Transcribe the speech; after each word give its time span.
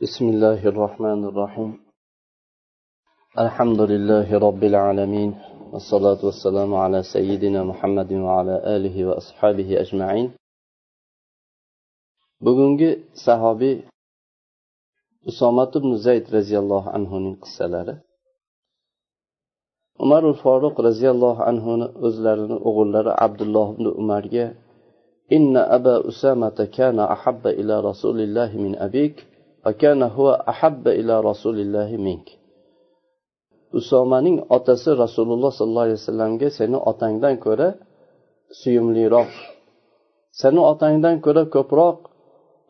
بسم 0.00 0.25
الله 0.29 0.67
الرحمن 0.67 1.21
الرحيم 1.25 1.71
الحمد 3.39 3.81
لله 3.81 4.27
رب 4.47 4.63
العالمين 4.63 5.31
والصلاة 5.73 6.25
والسلام 6.25 6.71
على 6.75 7.03
سيدنا 7.03 7.63
محمد 7.63 8.13
وعلى 8.13 8.55
آله 8.75 8.95
وأصحابه 9.05 9.69
أجمعين 9.81 10.31
bugungi 12.41 13.05
sahobiy 13.13 13.85
usomat 15.29 15.75
ibn 15.75 15.93
zayd 15.99 16.25
roziyallohu 16.31 16.89
anhuning 16.89 17.35
qissalari 17.43 17.95
umarul 19.99 20.33
foruq 20.43 20.73
roziyallohu 20.87 21.43
anhuni 21.51 21.85
o'zlarini 22.07 22.57
o'g'illari 22.67 23.11
abdulloh 23.25 23.67
ibn 23.75 23.85
umarga 24.01 24.45
inna 25.29 25.61
aba 25.77 26.01
usamata 26.09 26.65
kana 26.77 27.03
ahabba 27.15 27.53
ila 27.61 27.75
rasulillahi 27.89 28.55
min 28.65 28.73
abik 28.87 29.15
وكان 29.66 30.02
هو 30.02 30.26
أحب 30.52 30.84
إلى 30.88 31.14
رسول 31.20 31.56
الله 31.64 31.90
منك 31.96 32.28
usomaning 33.76 34.46
otasi 34.56 34.94
rasululloh 35.04 35.50
sollallohu 35.58 35.86
alayhi 35.90 36.00
vasallamga 36.02 36.48
seni 36.58 36.78
otangdan 36.90 37.34
ko'ra 37.44 37.68
suyumliroq 38.60 39.32
seni 40.40 40.60
otangdan 40.72 41.16
ko'ra 41.24 41.42
ko'proq 41.54 41.98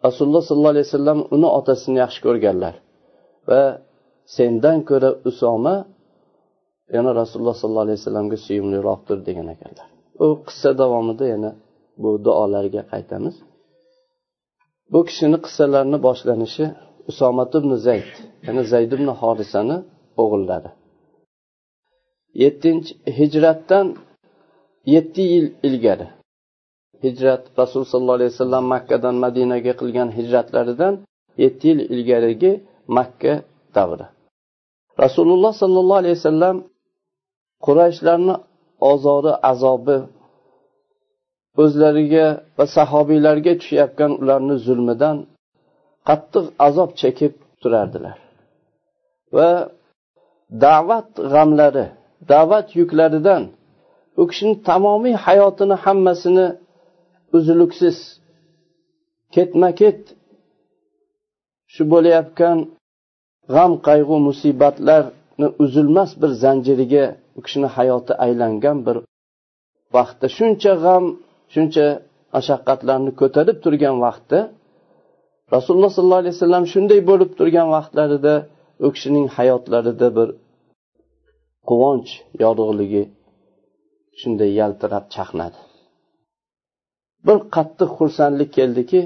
rasululloh 0.06 0.42
sollallohu 0.48 0.74
alayhi 0.74 0.88
vasallam 0.90 1.18
uni 1.34 1.48
otasini 1.58 1.98
yaxshi 2.04 2.20
ko'rganlar 2.26 2.74
va 3.48 3.62
sendan 4.36 4.78
ko'ra 4.88 5.10
usoma 5.30 5.74
yana 6.96 7.10
rasululloh 7.20 7.56
sollallohu 7.60 7.86
alayhi 7.86 8.00
vasallamga 8.02 8.36
suyumliroqdir 8.46 9.18
degan 9.28 9.46
ekanlar 9.54 9.88
u 10.24 10.26
qissa 10.46 10.70
davomida 10.80 11.24
yana 11.34 11.50
bu 12.02 12.10
duolarga 12.26 12.82
qaytamiz 12.92 13.36
Bu 14.91 14.99
kishini 15.07 15.37
qissalarini 15.45 15.97
boshlanishi 16.07 16.65
usomat 17.09 17.51
ibn 17.59 17.71
zayd 17.85 18.11
ya'ni 18.45 18.63
zayd 18.71 18.91
ibn 18.97 19.07
horisani 19.21 19.77
o'g'illari. 20.21 20.71
Yettinchi 22.43 22.91
hijratdan 23.17 23.87
yetti 24.93 25.21
yil 25.33 25.47
ilgari. 25.67 26.07
Hijrat 27.05 27.43
rasululloh 27.59 27.91
sollallohu 27.93 28.17
alayhi 28.19 28.33
vasallam 28.35 28.65
makkadan 28.73 29.15
madinaga 29.25 29.73
qilgan 29.81 30.09
hijratlaridan 30.17 30.93
yetti 31.43 31.65
yil 31.71 31.79
ilgarigi 31.93 32.51
makka 32.97 33.33
davri. 33.75 34.07
Rasululloh 35.03 35.53
sollallohu 35.61 35.99
alayhi 36.03 36.17
vasallam 36.19 36.55
qurayshlarni 37.65 38.35
ozori 38.91 39.33
azobi 39.51 39.97
o'zlariga 41.61 42.27
va 42.57 42.65
sahobiylarga 42.75 43.53
tushayotgan 43.59 44.11
ularni 44.21 44.55
zulmidan 44.65 45.17
qattiq 46.07 46.45
azob 46.67 46.91
chekib 47.01 47.33
turardilar. 47.61 48.17
Va 49.35 49.49
da'vat 50.65 51.09
g'amlari 51.33 51.85
da'vat 52.31 52.67
yuklaridan 52.79 53.43
u 54.21 54.23
kishini 54.29 54.55
tamomiy 54.69 55.15
hayotini 55.25 55.75
hammasini 55.83 56.47
uzluksiz 57.37 57.97
ketma 59.35 59.69
ket 59.81 60.01
shu 61.73 61.83
bo'layotgan 61.93 62.57
g'am 63.55 63.71
qayg'u 63.87 64.15
musibatlarni 64.27 65.47
uzilmas 65.63 66.11
bir 66.21 66.31
zanjiriga 66.43 67.05
u 67.37 67.39
kishini 67.45 67.69
hayoti 67.75 68.13
aylangan 68.25 68.77
bir 68.87 68.97
vaqtda. 69.95 70.25
Shuncha 70.37 70.73
g'am 70.85 71.05
shuncha 71.53 71.85
mashaqqatlarni 72.35 73.11
ko'tarib 73.21 73.57
turgan 73.63 73.95
vaqtda 74.05 74.39
rasululloh 75.55 75.91
sollallohu 75.97 76.21
alayhi 76.23 76.35
vasallam 76.37 76.65
shunday 76.73 76.99
bo'lib 77.09 77.31
turgan 77.39 77.67
vaqtlarida 77.75 78.33
u 78.85 78.87
kishining 78.95 79.27
hayotlarida 79.37 80.07
bir 80.17 80.29
quvonch 81.69 82.11
yorug'ligi 82.43 83.03
shunday 84.19 84.51
yaltirab 84.61 85.05
chaqnadi. 85.15 85.57
Bir 87.27 87.37
qattiq 87.55 87.89
xursandlik 87.97 88.49
keldiki 88.57 89.01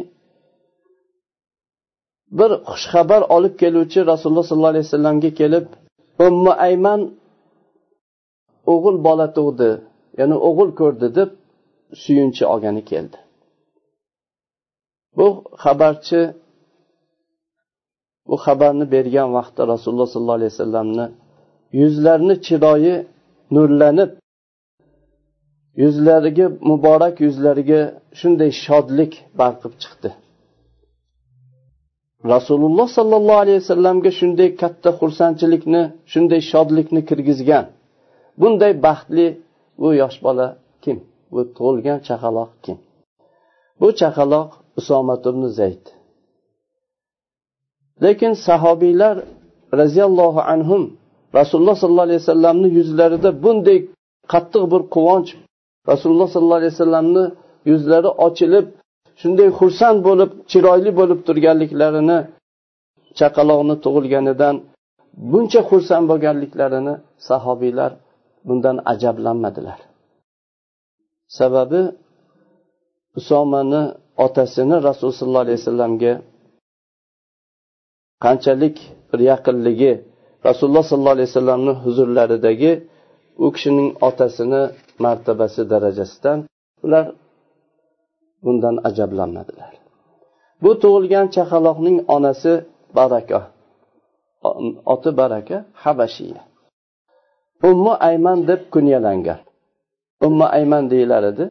bir 2.40 2.52
xushxabar 2.70 3.22
olib 3.36 3.53
keluvchi 3.62 4.00
rasululloh 4.12 4.46
sollallohu 4.50 4.74
alayhi 4.74 4.88
vasallamga 4.88 5.31
kelib 5.41 5.66
ummu 6.28 6.52
ayman 6.68 7.02
o'g'il 8.74 8.97
bola 9.08 9.28
tug'di 9.38 9.70
ya'ni 10.20 10.36
o'g'il 10.50 10.70
ko'rdi 10.81 11.08
deb 11.20 11.30
suyunchi 11.94 12.46
olgani 12.46 12.85
keldi. 12.91 13.18
Bu 15.18 15.28
xabarchi 15.63 16.22
bu 18.28 18.35
xabarni 18.46 18.85
bergan 18.91 19.29
vaqtda 19.38 19.62
rasululloh 19.73 20.07
sollallohu 20.13 20.38
alayhi 20.40 20.53
vasallamni 20.53 21.06
yuzlarini 21.81 22.35
chiroyi 22.46 22.96
nurlanib 23.56 24.12
yuzlariga 25.84 26.47
muborak 26.69 27.16
yuzlariga 27.25 27.81
shunday 28.19 28.52
shodlik 28.66 29.13
barqib 29.40 29.73
chiqdi. 29.84 30.09
Rasululloh 32.34 32.88
sollallohu 32.97 33.40
alayhi 33.44 33.59
vasallamga 33.63 34.12
shunday 34.19 34.50
katta 34.62 34.90
xursandchilikni 35.00 35.81
shunday 36.12 36.41
shodlikni 36.52 37.02
kirgizgan. 37.09 37.66
Bunday 38.41 38.73
baxtli 38.85 39.28
bu 39.81 39.90
yosh 40.02 40.17
bola 40.25 40.47
kim? 40.84 40.97
Bu 41.35 41.41
tug'ilgan 41.57 42.00
chaqaloq 42.07 42.51
kim? 42.63 42.78
Bu 43.79 43.88
chaqaloq 44.01 44.50
usomat 44.79 45.23
ibn 45.31 45.44
zayd. 45.59 45.84
Lekin 48.03 48.34
sahobiylar 48.47 49.16
roziyallohu 49.81 50.41
anhum 50.53 50.84
rasululloh 51.38 51.75
sollallohu 51.81 52.07
alayhi 52.09 52.22
vasallamni 52.23 52.68
yuzlarida 52.78 53.29
bunday 53.44 53.79
qattiq 54.34 54.63
bir 54.73 54.81
quvonch 54.96 55.29
rasululloh 55.91 56.28
sollallohu 56.34 56.59
alayhi 56.62 56.73
vasallamni 56.75 57.25
yuzlari 57.69 58.09
ochilib 58.28 58.66
shunday 59.22 59.50
xursand 59.59 60.00
bo'lib 60.07 60.31
chiroyli 60.52 60.91
bo'lib 61.00 61.19
turganliklarini 61.28 62.17
chaqaloqni 63.19 63.75
tug'ilganidan 63.85 64.56
buncha 65.31 65.62
xursand 65.69 66.06
bo'lganliklarini 66.12 66.94
sahobiylar 67.28 67.91
bundan 68.47 68.78
ajablanmadilar. 68.94 69.79
Sababi 71.28 71.81
usomani 73.18 73.81
otasini 74.25 74.75
rasululloh 74.88 75.19
sollallohu 75.19 75.46
alayhi 75.46 75.59
vasallamga 75.62 76.13
qanchalik 78.24 78.78
bir 79.09 79.19
yaqinligi 79.31 79.94
rasululloh 80.47 80.84
sollallohu 80.90 81.16
alayhi 81.18 81.30
vasallamni 81.31 81.74
huzurlaridagi 81.84 82.72
u 83.44 83.52
kishining 83.56 83.90
otasini 84.08 84.62
martabasi 85.03 85.62
darajasidan 85.72 86.40
ular 86.85 87.06
bundan 88.44 88.75
ajablanmadilar. 88.90 89.74
Bu 90.64 90.72
tug'ilgan 90.81 91.28
chaqaloqning 91.35 91.97
onasi 92.16 92.53
baraka 92.97 93.40
oti 94.94 95.12
baraka 95.19 95.58
habashiya. 95.84 96.41
Ummu 97.69 97.94
ayman 98.09 98.40
deb 98.50 98.62
kunyalangan 98.74 99.40
umma 100.22 100.46
ayman 100.58 100.90
deyilar 100.90 101.24
edi. 101.24 101.50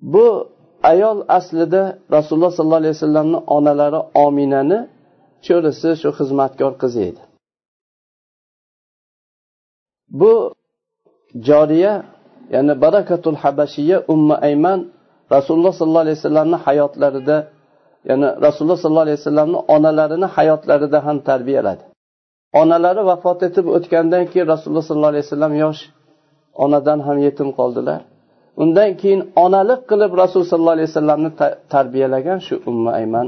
Bu 0.00 0.48
ayol 0.82 1.24
aslida 1.28 1.98
rasululloh 2.12 2.52
sollallohu 2.52 2.82
alayhi 2.82 2.96
vasallamni 2.96 3.38
onalari 3.56 4.00
ominani 4.24 4.78
cho'risi 5.46 5.90
shu 6.00 6.08
xizmatkor 6.18 6.72
qizi 6.82 7.00
edi. 7.10 7.22
Bu 10.20 10.32
joriya 11.48 11.92
ya'ni 12.54 12.74
barakatul 12.84 13.38
habashiya 13.42 13.98
umma 14.14 14.34
ayman 14.48 14.80
rasululloh 15.34 15.72
sollallohu 15.78 16.04
alayhi 16.06 16.18
vasallamni 16.20 16.58
hayotlarida 16.66 17.36
ya'ni 18.08 18.28
rasululloh 18.46 18.78
sollallohu 18.82 19.06
alayhi 19.06 19.20
vasallamni 19.22 19.58
onalarini 19.74 20.28
hayotlarida 20.36 20.98
ham 21.06 21.16
tarbiyaladi. 21.28 21.84
Onalari 22.60 23.02
vafot 23.10 23.40
etib 23.48 23.66
o'tgandan 23.76 24.24
keyin 24.30 24.46
rasululloh 24.52 24.84
sollallohu 24.88 25.12
alayhi 25.14 25.26
vasallam 25.26 25.54
yosh 25.64 25.80
onadan 26.64 26.98
ham 27.06 27.18
yetim 27.26 27.48
qoldilar. 27.58 28.00
Undan 28.62 28.90
keyin 29.00 29.22
onalik 29.44 29.80
qilib 29.90 30.12
rasululloh 30.20 30.50
sollallohu 30.52 30.76
alayhi 30.76 30.90
vasallamni 30.92 31.30
tarbiyalagan 31.74 32.38
shu 32.46 32.54
umma 32.70 32.90
ayman 33.00 33.26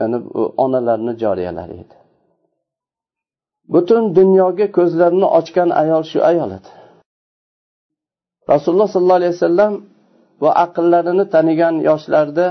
ya'ni 0.00 0.18
onalarni 0.64 1.12
joriyalari 1.22 1.74
edi. 1.82 1.96
Butun 3.72 4.02
dunyoga 4.18 4.66
ko'zlarini 4.76 5.28
ochgan 5.38 5.70
ayol 5.82 6.02
shu 6.10 6.18
ayol 6.30 6.50
edi. 6.58 6.70
Rasululloh 8.52 8.88
sollallohu 8.94 9.20
alayhi 9.20 9.34
vasallam 9.36 9.72
va 10.42 10.50
aqllarini 10.64 11.24
tanigan 11.34 11.74
yoshlarda 11.88 12.46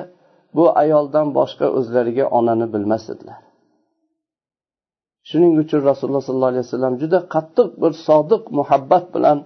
bu 0.57 0.65
ayoldan 0.83 1.27
boshqa 1.37 1.67
o'zlariga 1.77 2.25
onani 2.37 2.67
bilmas 2.73 3.03
edilar. 3.13 3.39
Shuning 5.29 5.53
uchun 5.63 5.81
rasululloh 5.89 6.23
sollallohu 6.27 6.53
alayhi 6.53 6.65
vasallam 6.67 6.93
juda 7.01 7.19
qattiq 7.33 7.69
bir 7.81 7.91
sodiq 8.07 8.43
muhabbat 8.59 9.05
bilan 9.15 9.37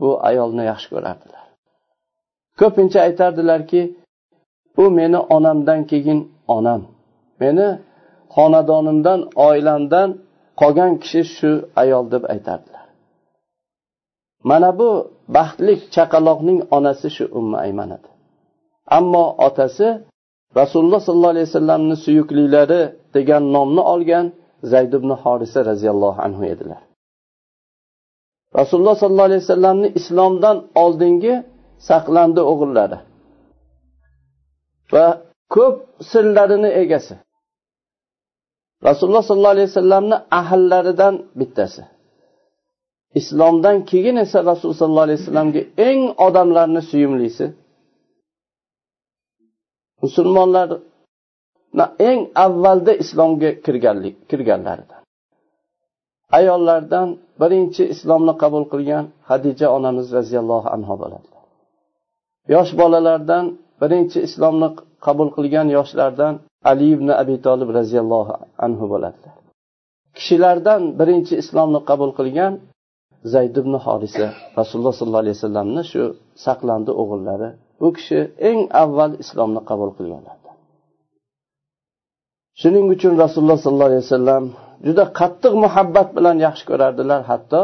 bu 0.00 0.08
ayolni 0.28 0.62
yaxshi 0.70 0.88
ko'rardilar. 0.94 1.44
Ko'pincha 2.60 2.98
aytardilarki 3.06 3.82
u 4.82 4.84
meni 4.98 5.18
onamdan 5.36 5.80
keyin 5.90 6.20
onam. 6.56 6.82
Meni 7.40 7.68
xonadonimdan 8.34 9.20
oilamdan 9.48 10.08
qolgan 10.60 10.92
kishi 11.02 11.22
shu 11.36 11.50
ayol 11.82 12.04
deb 12.14 12.22
aytardilar. 12.32 12.86
Mana 14.50 14.70
bu 14.78 14.90
baxtli 15.36 15.74
chaqaloqning 15.94 16.58
onasi 16.76 17.08
shu 17.16 17.24
umma 17.38 17.58
ayman 17.66 17.90
edi 17.96 18.08
ammo 18.98 19.24
otasi 19.46 19.88
rasululloh 20.60 21.00
sollallohu 21.06 21.34
alayhi 21.34 21.48
vasallamni 21.50 21.96
suyuklilari 22.04 22.82
degan 23.14 23.42
nomni 23.56 23.82
olgan 23.94 24.26
zayd 24.72 24.92
ibn 24.98 25.10
horisa 25.22 25.60
roziyallohu 25.70 26.18
anhu 26.26 26.42
edilar. 26.52 26.82
Rasululloh 28.58 28.96
sollallohu 29.02 29.28
alayhi 29.30 29.42
vasallamni 29.44 29.88
islomdan 29.98 30.56
oldingi 30.82 31.34
saqlandi 31.88 32.42
o'g'illari. 32.52 32.98
Va 34.92 35.06
ko'p 35.54 35.76
sirlarini 36.10 36.70
egasi. 36.82 37.14
Rasululloh 38.88 39.24
sollallohu 39.28 39.56
alayhi 39.56 39.70
vasallamni 39.72 40.16
ahllaridan 40.40 41.14
bittasi. 41.38 41.82
Islomdan 43.20 43.76
keyin 43.90 44.16
esa 44.24 44.38
rasululloh 44.50 44.80
sollallohu 44.82 45.06
alayhi 45.08 45.20
vasallamga 45.22 45.62
eng 45.88 46.00
odamlarni 46.26 46.82
suyumlisi. 46.90 47.46
Musulmonlarni 50.02 51.86
eng 52.10 52.20
avvalda 52.44 52.92
islomga 53.02 53.50
kirganlik 53.64 54.16
kirganlaridan. 54.30 55.05
Ayollardan 56.38 57.08
birinchi 57.40 57.82
islomni 57.94 58.34
qabul 58.42 58.64
qilgan 58.72 59.04
hadija 59.30 59.66
onamiz 59.76 60.06
roziyallohu 60.18 60.68
anhu 60.76 60.94
bo'ladilar 61.02 61.44
yosh 62.54 62.72
bolalardan 62.80 63.44
birinchi 63.82 64.18
islomni 64.28 64.68
qabul 65.06 65.28
qilgan 65.36 65.66
yoshlardan 65.76 66.34
ali 66.70 66.86
ibn 66.96 67.08
abi 67.22 67.36
tolib 67.46 67.68
roziyallohu 67.78 68.32
anhu 68.66 68.84
bo'ladilar 68.92 69.34
kishilardan 70.16 70.82
birinchi 71.00 71.34
islomni 71.42 71.80
qabul 71.90 72.10
qilgan 72.18 72.52
zayd 73.34 73.54
ibn 73.62 73.74
horisa 73.84 74.26
rasululloh 74.58 74.94
sollallohu 74.98 75.24
alayhi 75.24 75.36
vasallamni 75.38 75.82
shu 75.92 76.02
saqlandi 76.46 76.92
o'g'illari. 77.02 77.48
Bu 77.80 77.88
kishi 77.96 78.18
eng 78.50 78.60
avval 78.82 79.12
islomni 79.22 79.60
qabul 79.70 79.90
qilganlardan. 79.98 80.56
Shuning 82.60 82.86
uchun 82.94 83.12
rasululloh 83.24 83.58
sollallohu 83.64 83.90
alayhi 83.90 84.04
vasallam 84.06 84.44
juda 84.86 85.04
qattiq 85.20 85.54
muhabbat 85.64 86.08
bilan 86.16 86.36
yaxshi 86.46 86.64
ko'rardilar. 86.70 87.20
Hatto 87.30 87.60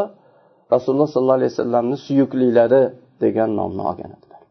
rasululloh 0.73 1.09
sollallohu 1.13 1.39
alayhi 1.39 1.53
vasallamni 1.53 1.97
suyuklilari 2.05 2.83
degan 3.23 3.49
nomni 3.59 3.81
olgan 3.89 4.11
edilar. 4.17 4.41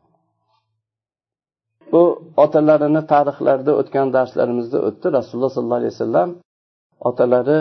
Bu 1.93 2.03
otalarini 2.45 3.03
tarixlarida 3.13 3.73
o'tgan 3.81 4.09
darslarimizda 4.17 4.79
o'tdi. 4.89 5.07
Rasululloh 5.19 5.51
sollallohu 5.57 5.81
alayhi 5.83 5.95
vasallam 5.97 6.31
otalari 7.09 7.59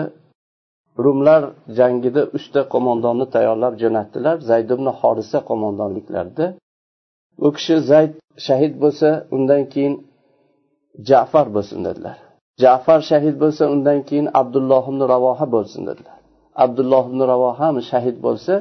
rumlar 1.04 1.42
jangida 1.78 2.22
uchta 2.36 2.60
qo'mondonni 2.72 3.26
tayyorlab 3.34 3.74
jo'natdilar. 3.82 4.36
Zayd 4.50 4.68
ibn 4.76 4.86
horisa 5.00 5.38
qo'mondonliklarida. 5.48 6.46
U 7.46 7.48
kishi 7.56 7.76
zayd 7.90 8.12
shahid 8.46 8.74
bo'lsa 8.82 9.08
undan 9.36 9.62
keyin 9.72 9.94
jafar 11.08 11.46
bo'lsin 11.56 11.80
dedilar. 11.86 12.16
Jafar 12.60 13.00
shahid 13.10 13.36
bo'lsa 13.42 13.64
undan 13.74 13.98
keyin 14.08 14.28
abdulloh 14.40 14.84
ibn 14.92 15.00
ravoha 15.12 15.46
bo'lsin 15.54 15.82
dedilar. 15.88 16.18
Abdulloh 16.64 17.04
ibn 17.10 17.20
ravoha 17.32 17.58
ham 17.66 17.76
shahid 17.90 18.16
bo'lsa 18.26 18.54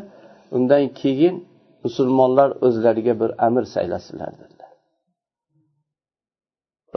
undan 0.58 0.84
keyin 1.02 1.36
musulmonlar 1.84 2.50
o'zlariga 2.66 3.14
bir 3.22 3.30
amir 3.48 3.66
saylasinlar 3.76 4.32
dedilar. 4.42 4.72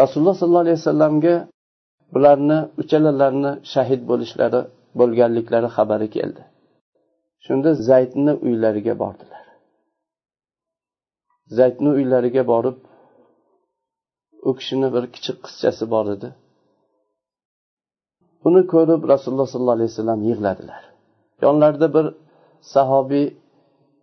Rasululloh 0.00 0.36
sollallohu 0.40 0.64
alayhi 0.66 0.78
vasallamga 0.82 1.34
bularni 2.14 2.58
uchalalarini 2.82 3.52
shahid 3.72 4.02
bo'lishlari 4.10 4.60
bo'lganliklari 4.98 5.68
xabari 5.76 6.08
keldi. 6.16 6.42
Shunda 7.44 7.70
zaydni 7.88 8.32
uylariga 8.46 8.94
bordilar. 9.02 9.44
Zaydni 11.58 11.90
uylariga 11.98 12.42
borib 12.52 12.78
u 14.48 14.50
kishini 14.58 14.88
bir 14.94 15.04
kichik 15.14 15.36
qizchasi 15.46 15.84
bor 15.94 16.06
edi. 16.16 16.28
Buni 18.44 18.60
ko'rib 18.72 19.02
rasululloh 19.12 19.48
sollallohu 19.52 19.76
alayhi 19.78 19.90
vasallam 19.92 20.20
yig'ladilar. 20.30 20.82
Yonlarida 21.44 21.88
bir 21.96 22.06
sahobiy 22.74 23.26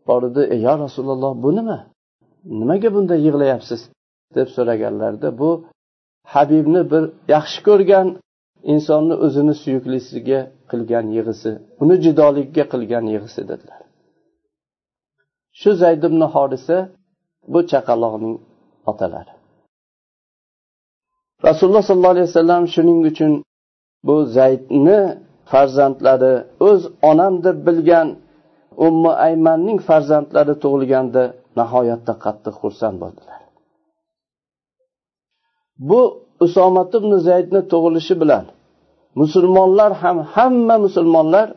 bor 0.07 0.21
edi 0.29 0.41
ey 0.53 0.61
yo 0.67 0.73
rasululloh 0.85 1.31
bu 1.43 1.49
nima? 1.57 1.77
Nimaga 2.59 2.89
bunday 2.95 3.19
yig'layapsiz? 3.27 3.81
deb 4.35 4.47
so'raganlarida 4.55 5.29
bu 5.39 5.49
habibni 6.33 6.81
bir 6.91 7.03
yaxshi 7.35 7.59
ko'rgan 7.67 8.07
insonni 8.73 9.15
o'zini 9.25 9.53
suyuklisiga 9.63 10.39
qilgan 10.71 11.05
yig'isi 11.17 11.51
uni 11.83 11.95
judolikka 12.05 12.63
qilgan 12.73 13.05
yig'isi 13.13 13.41
dedilar. 13.51 13.81
Shu 15.59 15.71
zayd 15.81 16.01
ibn 16.09 16.21
horisa 16.33 16.77
bu 17.53 17.59
chaqaloqning 17.71 18.35
otalari. 18.91 19.33
Rasululloh 21.47 21.83
sollallohu 21.89 22.15
alayhi 22.15 22.29
vasallam 22.31 22.63
shuning 22.75 22.99
uchun 23.11 23.31
bu 24.07 24.15
zaydni 24.37 24.99
farzandlari 25.51 26.33
o'z 26.69 26.81
onam 27.11 27.33
deb 27.45 27.57
bilgan 27.67 28.07
ummi 28.87 29.11
aymanning 29.27 29.79
farzandlari 29.89 30.53
tug'ilganda 30.63 31.23
nihoyatda 31.59 32.13
qattiq 32.25 32.55
xursand 32.61 32.97
bo'ldilar. 33.03 33.39
Bu 35.89 36.01
usomat 36.45 36.91
ibn 36.99 37.11
zaydni 37.27 37.61
tug'ilishi 37.71 38.15
bilan 38.21 38.45
musulmonlar 39.21 39.91
ham 40.03 40.17
hamma 40.33 40.75
musulmonlar 40.85 41.47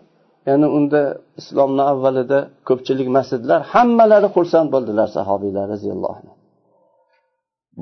ya'ni 0.49 0.67
unda 0.79 1.03
islomni 1.41 1.83
avvalida 1.93 2.39
ko'pchilik 2.69 3.09
masjidlar 3.17 3.61
hammalari 3.75 4.29
xursand 4.37 4.69
bo'ldilar 4.75 5.09
sahobiylar 5.17 5.65
roziyallohu 5.75 6.17
anhu. 6.21 6.35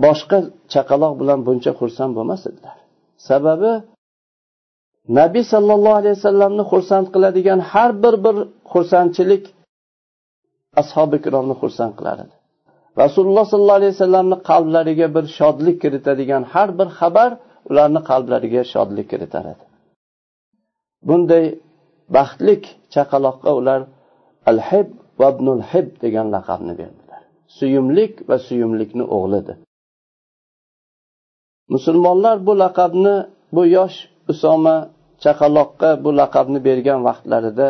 Boshqa 0.05 0.39
chaqaloq 0.73 1.13
bilan 1.21 1.39
buncha 1.47 1.73
xursand 1.81 2.13
bo'lmas 2.19 2.43
edilar. 2.51 2.77
Sababi 3.29 3.73
nabiy 5.09 5.45
sollallohu 5.53 5.97
alayhi 6.01 6.17
vasallamni 6.19 6.65
xursand 6.71 7.07
qiladigan 7.15 7.61
har 7.73 7.91
bir 8.03 8.15
bir 8.25 8.37
xursandchilik 8.73 9.45
ashobi 10.81 11.17
ikromni 11.21 11.55
xursand 11.63 11.93
qilar 11.99 12.17
edi. 12.25 12.35
Rasululloh 13.03 13.45
sollallohu 13.53 13.81
alayhi 13.81 13.95
vasallamni 13.97 14.37
qalblariga 14.51 15.07
bir 15.17 15.25
shodlik 15.39 15.77
kiritadigan 15.83 16.43
har 16.53 16.69
bir 16.79 16.89
xabar 16.99 17.31
ularni 17.71 18.01
qalblariga 18.11 18.63
shodlik 18.73 19.07
kiritar 19.13 19.45
edi. 19.53 19.65
Bunday 21.09 21.45
baxtlik 22.17 22.63
chaqaloqqa 22.95 23.51
ular 23.61 23.81
al 24.51 24.61
hib 24.69 24.89
va 25.21 25.29
ibnul 25.35 25.63
hib 25.71 25.89
degan 26.05 26.27
laqabni 26.37 26.73
berdilar. 26.81 27.23
Suyumlik 27.59 28.13
va 28.29 28.37
suyumlikni 28.49 29.05
o'g'lidir. 29.17 29.57
Musulmonlar 31.75 32.37
bu 32.47 32.53
laqabni 32.63 33.17
bu 33.55 33.63
yosh 33.77 33.99
usoma 34.33 34.77
chaqaloqqa 35.25 35.91
bu 36.05 36.11
laqabni 36.21 36.59
bergan 36.69 37.01
vaqtlarida 37.09 37.67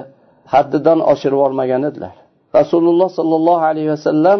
haddidan 0.52 0.98
oshirib 1.12 1.36
yubormagan 1.38 1.82
edilar. 1.90 2.14
Rasululloh 2.58 3.08
sollallohu 3.18 3.64
alayhi 3.70 3.90
vasallam 3.96 4.38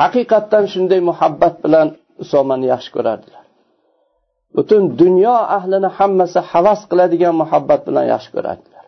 haqiqatdan 0.00 0.64
shunday 0.72 1.00
muhabbat 1.10 1.54
bilan 1.64 1.88
usomani 2.22 2.66
yaxshi 2.72 2.90
ko'rardilar. 2.96 3.42
Butun 4.56 4.82
dunyo 5.02 5.36
ahlini 5.56 5.88
hammasi 5.98 6.40
havas 6.50 6.80
qiladigan 6.90 7.34
muhabbat 7.42 7.80
bilan 7.88 8.04
yaxshi 8.12 8.30
ko'rardilar. 8.36 8.84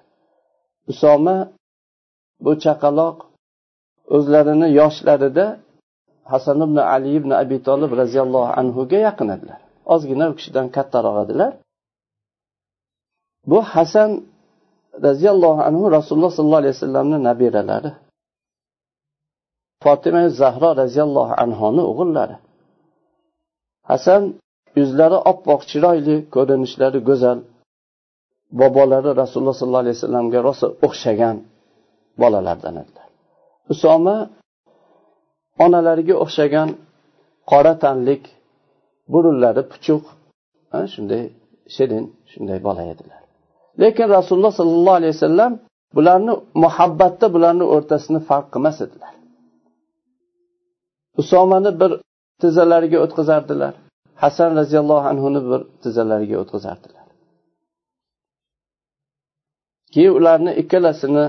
Usoma 0.92 1.36
bu 2.44 2.52
chaqaloq 2.64 3.16
o'zlarini 4.16 4.68
yoshlarida 4.80 5.46
hasan 6.32 6.58
ibn 6.66 6.78
ali 6.94 7.10
ibn 7.20 7.30
abi 7.42 7.56
tolib 7.68 7.90
roziyallohu 8.00 8.50
anhuga 8.60 8.98
yaqin 9.08 9.28
edilar. 9.36 9.60
Ozgina 9.94 10.24
u 10.30 10.34
kishidan 10.38 10.66
kattaroq 10.76 11.16
edilar. 11.24 11.52
Bu 13.50 13.58
hasan 13.72 14.10
roziyallohu 15.06 15.60
anhu 15.68 15.84
rasululloh 15.96 16.32
sollallohu 16.36 16.62
alayhi 16.62 16.74
vasallamni 16.76 17.18
nabiralari. 17.28 17.90
Fotima 19.84 20.22
zahro 20.40 20.70
roziyallohu 20.82 21.32
anhoni 21.44 21.82
o'g'illari. 21.90 22.36
Hasan 23.90 24.22
yuzlari 24.78 25.18
oppoq 25.30 25.60
chiroyli 25.70 26.16
ko'rinishlari 26.34 26.98
go'zal. 27.08 27.38
Bobolari 28.60 29.10
rasululloh 29.22 29.56
sollallohu 29.60 29.84
alayhi 29.84 29.96
vasallamga 29.98 30.38
rosa 30.48 30.66
o'xshagan 30.86 31.36
bolalardan 32.22 32.74
edilar. 32.82 33.08
Usoma 33.72 34.16
onalariga 35.64 36.14
o'xshagan 36.24 36.68
qora 37.50 37.74
tanlik 37.84 38.22
burunlari 39.12 39.62
puchuq 39.72 40.02
shunday 40.92 41.24
shirin 41.74 42.04
shunday 42.30 42.58
bola 42.66 42.82
edilar. 42.92 43.25
Lekin 43.82 44.06
rasululloh 44.16 44.52
sollallohu 44.60 44.98
alayhi 45.00 45.14
vasallam 45.16 45.52
bularni 45.96 46.32
muhabbatda 46.64 47.26
bularni 47.34 47.64
o'rtasini 47.74 48.20
farq 48.28 48.46
qilmas 48.54 48.76
edilar. 48.86 49.12
Usomani 51.20 51.70
bir 51.80 51.90
tizzalariga 52.42 52.98
o'tqizardilar 53.04 53.72
hasan 54.22 54.50
roziyallohu 54.60 55.06
anhuni 55.12 55.40
bir 55.50 55.60
tizzalariga 55.82 56.36
o'tqizardilar 56.42 57.06
keyin 59.96 60.14
ularni 60.20 60.52
ikkalasini 60.62 61.24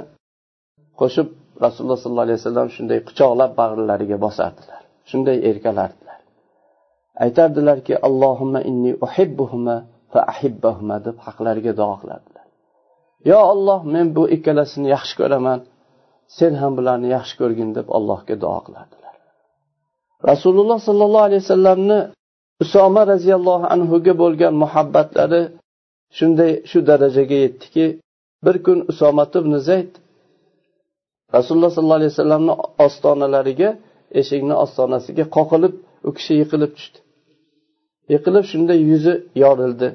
qo'shib 1.01 1.27
rasululloh 1.65 1.99
sollallohu 2.03 2.27
alayhi 2.27 2.39
vasallam 2.41 2.67
shunday 2.75 2.99
quchoqlab 3.07 3.51
bag'rlariga 3.61 4.17
bosardilar. 4.25 4.81
Shunday 5.09 5.37
erkalardilar. 5.49 6.19
Aytardilarki 7.25 7.93
allohimma 8.07 8.59
inni 8.69 8.91
uhibbuhuma 9.05 9.75
fa 10.13 10.19
ahibbahuma 10.33 10.95
deb 11.07 11.17
haqlariga 11.25 11.71
duo 11.79 11.95
qilardilar 12.01 12.36
yo 13.29 13.39
olloh 13.53 13.81
men 13.93 14.07
bu 14.15 14.23
ikkalasini 14.35 14.87
yaxshi 14.95 15.15
ko'raman. 15.21 15.59
Sen 16.37 16.53
ham 16.61 16.71
bularni 16.77 17.07
yaxshi 17.17 17.35
ko'rgin 17.41 17.69
deb 17.77 17.87
allohga 17.97 18.35
duo 18.43 18.59
qiladilar. 18.67 19.15
Rasululloh 20.31 20.79
sollallohu 20.87 21.25
alayhi 21.29 21.43
vasallamni 21.45 21.99
usoma 22.63 23.01
roziyallohu 23.13 23.65
anhuga 23.75 24.13
bo'lgan 24.23 24.53
muhabbatlari 24.63 25.41
shunday 26.17 26.51
shu 26.69 26.79
darajaga 26.89 27.37
yetdiki 27.45 27.85
bir 28.45 28.55
kun 28.65 28.79
usomat 28.91 29.31
ibn 29.41 29.53
zayd 29.69 29.91
rasululloh 31.35 31.71
sollallohu 31.75 31.99
alayhi 32.01 32.13
vasallamni 32.15 32.53
ostonalariga 32.85 33.69
eshikni 34.19 34.55
ostonasiga 34.63 35.25
qoqilib 35.37 35.73
u 36.07 36.09
kishi 36.17 36.33
yiqilib 36.41 36.71
tushdi. 36.77 36.99
Yiqilib 38.13 38.45
shunda 38.51 38.73
yuzi 38.89 39.13
yorildi. 39.43 39.87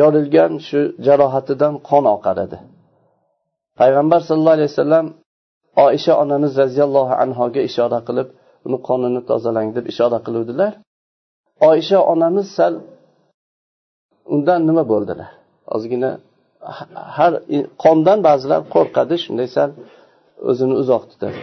Yorilgan 0.00 0.52
shu 0.68 0.80
jarohatidan 1.06 1.74
qon 1.88 2.04
oqar 2.16 2.36
edi. 2.46 2.58
Payg'ambar 3.78 4.20
sallallohu 4.26 4.56
alayhi 4.58 4.70
vasallam 4.72 5.06
oisha 5.86 6.12
onamiz 6.22 6.52
roziyallohu 6.62 7.14
anhoga 7.24 7.60
ishora 7.70 7.98
qilib 8.08 8.28
uni 8.66 8.78
qonini 8.88 9.20
tozalang 9.30 9.68
deb 9.76 9.84
ishora 9.92 10.18
qiluvdilar. 10.26 10.72
Oisha 11.70 11.98
onamiz 12.12 12.46
sal 12.58 12.74
undan 14.34 14.60
nima 14.68 14.82
bo'ldilar? 14.92 15.30
Ozgina 15.74 16.10
har 17.16 17.32
qondan 17.84 18.18
ba'zilar 18.28 18.60
qo'rqadi 18.74 19.14
shunday 19.24 19.48
sal 19.56 19.70
o'zini 20.50 20.74
uzoq 20.82 21.02
tutadi 21.10 21.38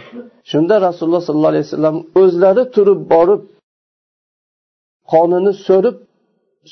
shunda 0.50 0.74
rasululloh 0.86 1.22
sollallohu 1.28 1.52
alayhi 1.54 1.66
vasallam 1.68 1.96
o'zlari 2.22 2.62
turib 2.74 3.00
borib 3.12 3.40
qonini 5.12 5.52
so'rib 5.66 5.96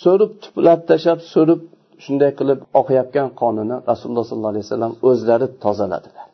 so'rib 0.02 0.32
tuplab 0.42 0.80
tashlab 0.90 1.20
so'rib 1.32 1.60
shunday 2.04 2.32
qilib 2.38 2.60
oqayotgan 2.80 3.28
qonini 3.40 3.76
rasululloh 3.90 4.24
sollallohu 4.30 4.52
alayhi 4.54 4.66
vasallam 4.68 4.92
o'zlari 5.08 5.46
tozaladilar. 5.64 6.26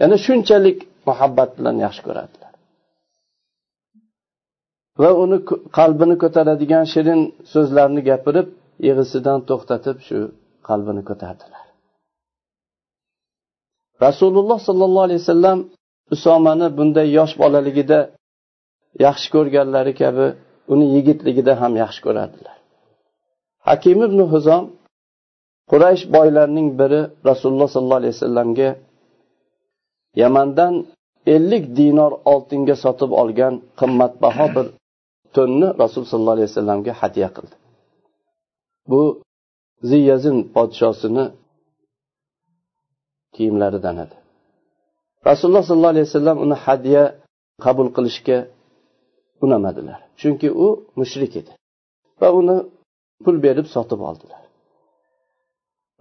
Ya'ni 0.00 0.16
shunchalik 0.26 0.78
muhabbat 1.08 1.50
bilan 1.58 1.76
yaxshi 1.84 2.02
ko'radilar. 2.08 2.52
Va 5.02 5.10
uni 5.22 5.38
qalbini 5.78 6.16
ko'taradigan 6.22 6.84
shirin 6.92 7.20
so'zlarni 7.52 8.00
gapirib 8.10 8.48
yig'isidan 8.86 9.38
to'xtatib 9.48 9.96
shu 10.06 10.18
qalbini 10.68 11.02
ko'tardilar. 11.10 11.64
Rasululloh 14.06 14.58
sollallohu 14.68 15.06
alayhi 15.08 15.22
vasallam 15.24 15.58
usomani 16.14 16.66
bunday 16.78 17.08
yosh 17.18 17.34
bolaligida 17.42 17.98
yaxshi 19.06 19.28
ko'rganlari 19.34 19.92
kabi 20.02 20.26
uni 20.72 20.86
yigitligida 20.94 21.52
ham 21.60 21.72
yaxshi 21.82 22.00
ko'radilar. 22.06 22.57
Hakim 23.68 23.98
ibn 24.08 24.20
huzom 24.32 24.64
quraysh 25.70 26.04
boylarining 26.14 26.68
biri 26.80 27.00
rasululloh 27.30 27.68
sollallohu 27.74 28.00
alayhi 28.02 28.14
vasallamga 28.16 28.68
yamandan 30.22 30.74
ellik 31.34 31.64
dinor 31.78 32.12
oltinga 32.32 32.76
sotib 32.84 33.10
olgan 33.22 33.54
qimmatbaho 33.80 34.46
bir 34.56 34.66
to'nni 35.36 35.68
rasul 35.82 36.04
sollallohu 36.10 36.36
alayhi 36.38 36.50
vasallamga 36.52 36.92
hadya 37.00 37.28
qildi. 37.36 37.56
Bu 38.90 39.02
ziyazin 39.90 40.38
podshosini 40.54 41.24
kiyimlaridan 43.34 43.96
edi. 44.04 44.16
Rasululloh 45.28 45.64
sollallohu 45.68 45.94
alayhi 45.94 46.08
vasallam 46.10 46.38
uni 46.44 46.56
hadya 46.66 47.02
qabul 47.64 47.88
qilishga 47.96 48.38
unamadilar. 49.44 49.98
Chunki 50.20 50.48
u 50.64 50.66
mushrik 51.00 51.32
edi. 51.40 51.52
Va 52.20 52.28
uni 52.40 52.56
pul 53.24 53.36
berib 53.46 53.66
sotib 53.74 54.00
oldilar. 54.08 54.42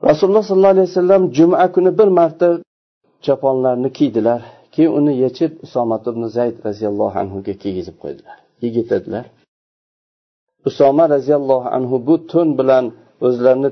Rasululloh 0.09 0.43
sollallohu 0.49 0.75
alayhi 0.75 0.89
vasallam 0.91 1.23
juma 1.37 1.71
kuni 1.75 1.91
bir 1.99 2.09
marta 2.19 2.47
choponlarni 3.25 3.89
kiydilar 3.97 4.41
keyin 4.73 4.91
uni 4.99 5.13
yechib 5.23 5.51
usomat 5.65 6.03
ibn 6.11 6.23
zayd 6.37 6.55
roziyallohu 6.67 7.15
anhuga 7.23 7.53
kiygizib 7.63 7.95
qo'ydilar. 8.03 8.37
Yigitadilar. 8.63 9.25
Usoma 10.69 11.05
roziyallohu 11.15 11.67
anhu 11.77 11.95
bu 12.07 12.15
to'n 12.31 12.49
bilan 12.59 12.85
o'zlarini 13.27 13.71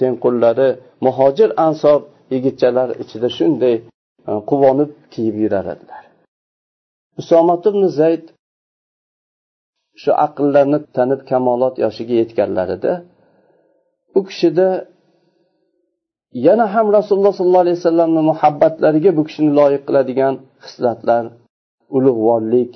tengqurlari 0.00 0.68
muhojir 1.06 1.50
ansor 1.66 2.00
yigitchalar 2.34 2.88
ichida 3.02 3.28
shunday 3.38 3.74
e, 4.28 4.32
quvonib 4.50 4.90
kiyib 5.12 5.36
yurar 5.44 5.66
edilar 5.74 6.02
usomat 7.20 7.62
ibn 7.70 7.82
zayd 8.00 8.24
shu 10.00 10.10
aqllarni 10.26 10.78
tanib 10.96 11.20
kamolot 11.30 11.74
yoshiga 11.84 12.14
yetganlarida 12.22 12.92
u 14.18 14.20
kishida 14.28 14.68
yana 16.46 16.66
ham 16.74 16.86
rasululloh 16.98 17.34
sollallohu 17.38 17.64
alayhi 17.66 17.78
vasallamni 17.80 18.22
muhabbatlariga 18.30 19.10
bu 19.18 19.22
kishini 19.28 19.50
loyiq 19.58 19.82
qiladigan 19.88 20.34
hislatlar 20.64 21.24
ulug'vorlik 21.96 22.72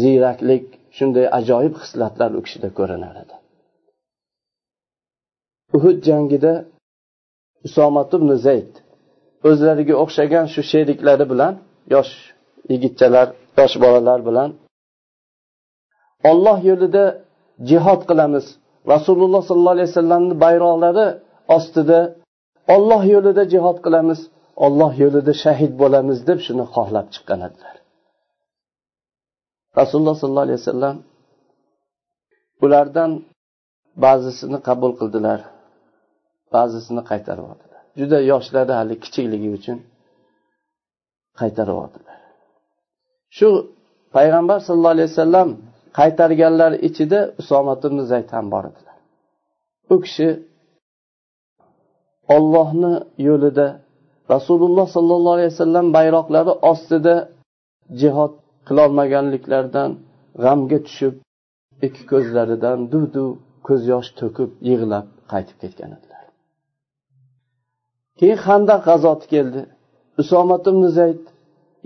ziyraklik 0.00 0.64
shunday 0.96 1.26
ajoyib 1.38 1.74
hislatlar 1.82 2.30
u 2.38 2.40
kishida 2.46 2.68
ko'rinar 2.78 3.14
edi. 3.22 3.34
Uhud 5.76 5.98
jangida 6.08 6.52
usomat 7.66 8.10
ibn 8.18 8.30
zayd 8.46 8.72
o'zlariga 9.48 9.94
o'xshagan 10.02 10.46
shu 10.52 10.60
sheriklari 10.70 11.24
bilan 11.32 11.54
yosh 11.94 12.12
yigitchalar 12.72 13.26
yosh 13.58 13.76
bolalar 13.84 14.20
bilan 14.28 14.50
olloh 16.30 16.58
yo'lida 16.70 17.04
jihod 17.70 18.00
qilamiz. 18.10 18.46
Rasululloh 18.94 19.42
sollallohu 19.48 19.76
alayhi 19.76 19.90
vasallamni 19.92 20.34
bayroqlari 20.44 21.06
ostida 21.56 22.00
olloh 22.74 23.02
yo'lida 23.14 23.42
jihod 23.54 23.78
qilamiz 23.86 24.20
olloh 24.66 24.92
yo'lida 25.02 25.32
shahid 25.44 25.72
bo'lamiz 25.82 26.18
deb 26.28 26.38
shuni 26.46 26.64
xohlab 26.74 27.06
chiqqan 27.14 27.40
edilar. 27.48 27.76
Rasululloh 29.80 30.16
sollallohu 30.20 30.46
alayhi 30.48 30.60
vasallam 30.62 30.96
ulardan 32.64 33.10
ba'zisini 34.04 34.58
qabul 34.68 34.92
qildilar 35.00 35.40
ba'zisini 36.54 37.02
qaytarib 37.10 37.44
yubordilar 37.44 37.82
juda 38.00 38.18
yoshlari 38.32 38.72
hali 38.80 38.94
kichikligi 39.04 39.48
uchun 39.58 39.78
qaytarib 41.40 41.74
yubordilar 41.74 42.18
shu 43.38 43.48
payg'ambar 44.16 44.58
sallallohu 44.66 44.94
alayhi 44.96 45.10
vasallam 45.12 45.48
qaytarganlar 45.98 46.72
ichida 46.88 47.20
usomat 47.40 47.80
ibn 47.88 47.98
zayd 48.10 48.28
ham 48.36 48.46
bor 48.54 48.64
edilar. 48.70 48.96
U 49.94 49.96
kishi 50.04 50.28
ollohni 52.36 52.94
yo'lida 53.28 53.66
rasululloh 54.34 54.86
sollallohu 54.96 55.34
alayhi 55.36 55.52
vasallam 55.54 55.86
bayroqlari 55.96 56.52
ostida 56.70 57.14
jihod 58.00 58.32
qilolmaganliklaridan 58.68 59.90
g'amga 60.44 60.78
tushib 60.86 61.14
ikki 61.86 62.02
ko'zlaridan 62.12 62.78
duv 62.92 63.04
duv 63.16 63.30
ko'z 63.66 63.82
yosh 63.92 64.10
to'kib 64.20 64.50
yig'lab 64.70 65.06
qaytib 65.32 65.56
ketgan 65.62 65.90
edilar. 65.96 66.22
Keyin 68.18 68.40
handaq 68.48 68.80
g'azoti 68.88 69.26
keldi. 69.34 69.62
Usomat 70.22 70.62
ibn 70.70 70.82
zayd 70.98 71.22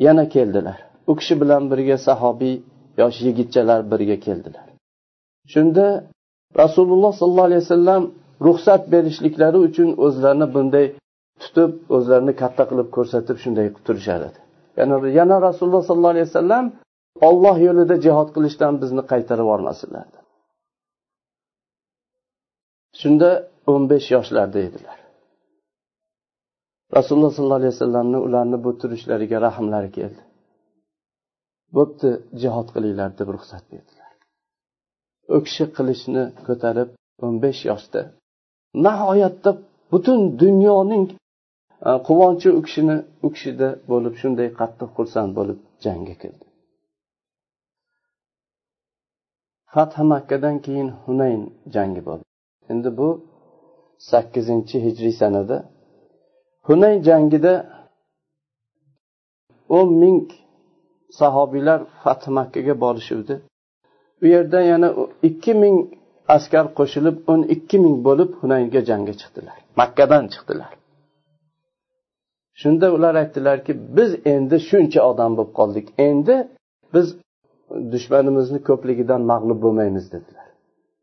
yana 0.06 0.24
keldilar. 0.34 0.78
U 1.10 1.12
kishi 1.18 1.34
bilan 1.42 1.62
birga 1.70 1.96
sahobiy 2.08 2.56
yosh 3.00 3.18
yigitchalar 3.26 3.80
birga 3.92 4.16
keldilar. 4.26 4.66
Shunda 5.52 5.86
rasululloh 6.62 7.12
sollallohu 7.20 7.48
alayhi 7.50 7.62
vasallam 7.66 8.02
ruxsat 8.46 8.82
berishliklari 8.92 9.58
uchun 9.68 9.88
o'zlarini 10.06 10.46
bunday 10.54 10.86
tutib 11.42 11.70
o'zlarini 11.96 12.32
katta 12.42 12.64
qilib 12.70 12.88
ko'rsatib 12.96 13.36
shunday 13.44 13.66
turishar 13.86 14.20
edi 14.28 14.40
yana 14.78 14.94
yana 15.18 15.36
rasululloh 15.48 15.82
sollallohu 15.88 16.14
alayhi 16.14 16.28
vasallam 16.30 16.64
olloh 17.28 17.56
yo'lida 17.66 17.96
jihod 18.06 18.28
qilishdan 18.36 18.74
bizni 18.82 19.02
qaytarib 19.12 19.46
yubormasinlar 19.46 20.06
shunda 23.00 23.28
o'n 23.72 23.82
besh 23.90 24.08
yoshlarda 24.16 24.58
edilar. 24.68 24.98
Rasululloh 26.96 27.32
sollallohu 27.36 27.60
alayhi 27.62 27.74
vasallamni 27.76 28.18
ularni 28.26 28.58
bu 28.64 28.70
turishlariga 28.80 29.38
rahmlari 29.46 29.90
keldi. 29.98 30.22
Bo'pti 31.76 32.08
jihod 32.42 32.68
qilinglar 32.74 33.10
deb 33.18 33.28
ruxsat 33.34 33.64
berdilar. 33.72 34.12
U 35.34 35.36
kishi 35.46 35.64
qilichni 35.76 36.24
ko'tarib 36.46 36.90
o'n 37.24 37.34
besh 37.44 37.62
yoshda 37.70 38.00
nihoyatda 38.86 39.50
butun 39.92 40.20
dunyoning 40.42 41.06
e, 41.88 41.90
quvonchi 42.06 42.48
u 42.58 42.60
kishini 42.66 42.96
u 43.26 43.28
kishida 43.34 43.68
bo'lib 43.90 44.14
shunday 44.20 44.48
qattiq 44.60 44.90
xursand 44.96 45.30
bo'lib 45.38 45.58
jangga 45.84 46.14
kirdi. 46.22 46.46
Fath 49.72 49.96
makkadan 50.12 50.56
keyin 50.64 50.88
hunayn 51.04 51.42
jangi 51.74 52.02
bo'ldi. 52.08 52.24
Endi 52.72 52.90
bu 52.98 53.08
sakkizinchi 54.10 54.76
hijriy 54.86 55.14
sanada 55.22 55.56
hunayn 56.68 56.98
jangida 57.08 57.54
o'n 59.78 59.88
ming 60.02 60.20
sahobiylar 61.18 61.80
fath 62.02 62.26
makkaga 62.38 62.74
borishuvdi. 62.84 63.34
U 64.22 64.26
yerda 64.34 64.60
yana 64.72 64.88
ikki 65.28 65.52
ming 65.62 65.76
askar 66.36 66.66
qo'shilib 66.78 67.16
o'n 67.32 67.42
ikki 67.54 67.76
ming 67.84 67.96
bo'lib 68.06 68.30
hunaynga 68.40 68.80
jangga 68.90 69.14
chiqdilar. 69.20 69.56
Makkadan 69.80 70.24
chiqdilar. 70.34 70.72
Shunda 72.60 72.86
ular 72.96 73.14
aytdilarki 73.22 73.72
biz 73.96 74.10
endi 74.34 74.56
shuncha 74.68 75.00
odam 75.10 75.32
bo'lib 75.38 75.52
qoldik. 75.58 75.86
Endi 76.08 76.36
biz 76.94 77.06
dushmanimizni 77.92 78.60
ko'pligidan 78.68 79.22
mag'lub 79.32 79.58
bo'lmaymiz 79.64 80.06
dedilar. 80.14 80.46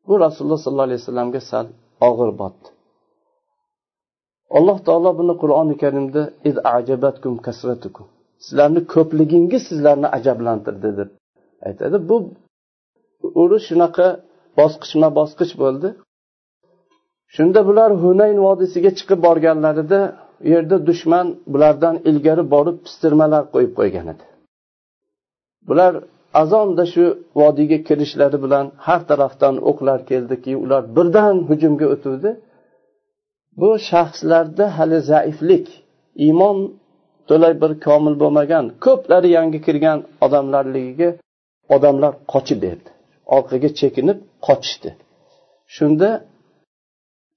Bu 0.07 0.13
rasululloh 0.25 0.59
sollallohu 0.65 0.87
alayhi 0.89 1.01
vasallamga 1.03 1.41
sal 1.51 1.65
og'ir 2.09 2.31
botdi. 2.41 2.67
Alloh 4.57 4.77
taolo 4.87 5.11
buni 5.19 5.33
qur'oni 5.41 5.75
karimda 5.83 6.21
sizlarni 8.45 8.81
ko'pligingiz 8.93 9.61
sizlarni 9.69 10.07
ajablantirdi 10.17 10.89
deb 10.99 11.09
aytadi. 11.67 11.97
Bu 12.09 12.15
urush 13.41 13.65
shunaqa 13.69 14.07
bosqichma 14.59 15.07
bosqich 15.19 15.53
bo'ldi. 15.63 15.89
Shunda 17.35 17.59
bular 17.69 17.89
hunayn 18.03 18.37
vodiysiga 18.47 18.91
chiqib 18.99 19.19
borganlarida 19.27 19.99
u 20.45 20.47
yerda 20.53 20.77
dushman 20.89 21.27
bulardan 21.53 21.95
ilgari 22.09 22.43
borib 22.53 22.77
pistirmalar 22.85 23.43
qo'yib 23.53 23.73
qo'ygan 23.79 24.07
edi. 24.13 24.25
Bular 25.69 25.93
azonda 26.41 26.83
shu 26.93 27.05
vodiyga 27.39 27.77
kirishlari 27.87 28.37
bilan 28.45 28.65
har 28.85 29.01
tarafdan 29.09 29.55
o'qlar 29.69 29.99
keldiki 30.09 30.51
ular 30.63 30.81
birdan 30.95 31.35
hujumga 31.49 31.87
o'tuvdi 31.95 32.29
bu 33.61 33.69
shaxslarda 33.89 34.65
hali 34.77 34.99
zaiflik 35.11 35.65
iymon 36.25 36.57
to'la 37.29 37.49
bir 37.61 37.71
komil 37.85 38.15
bo'lmagan 38.21 38.65
ko'plari 38.85 39.29
yangi 39.37 39.59
kirgan 39.65 39.99
odamlarligiga 40.25 41.09
odamlar 41.75 42.13
qochib 42.33 42.59
berdi. 42.65 42.89
Orqaga 43.35 43.69
chekinib 43.79 44.19
qochishdi. 44.47 44.89
Shunda 45.75 46.09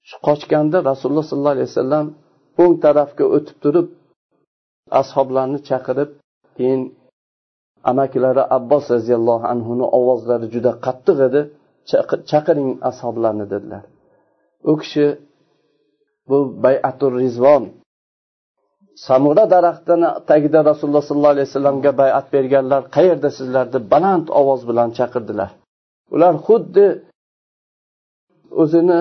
shu 0.09 0.15
qochganda 0.27 0.77
rasululloh 0.89 1.25
sollallohu 1.31 1.55
alayhi 1.57 1.69
vasallam 1.71 2.05
o'ng 2.61 2.75
tarafga 2.85 3.25
o'tib 3.35 3.57
turib 3.63 3.87
ashoblarni 5.01 5.59
chaqirib 5.69 6.09
keyin 6.57 6.81
amakilari 7.91 8.43
abbos 8.57 8.83
roziyallohu 8.95 9.45
anhuni 9.53 9.85
ovozlari 9.97 10.47
juda 10.53 10.71
qattiq 10.85 11.17
edi 11.27 11.41
chaqiring 12.31 12.69
ashoblarni 12.89 13.45
dedilar. 13.53 13.83
U 14.71 14.73
kishi 14.81 15.05
bu 16.29 16.37
bayatul 16.63 17.13
rizvon 17.23 17.63
samura 18.95 19.45
daraxtini 19.53 20.09
tagida 20.29 20.59
rasululloh 20.69 21.03
sollallohu 21.09 21.33
alayhi 21.35 21.47
vasallamga 21.49 21.91
bayat 22.01 22.25
berganlar 22.35 22.81
qayerda 22.97 23.29
sizlar 23.37 23.65
deb 23.73 23.83
baland 23.93 24.27
ovoz 24.39 24.61
bilan 24.69 24.89
chaqirdilar? 24.97 25.49
Ular 26.15 26.35
xuddi 26.47 26.85
o'zini 28.61 28.99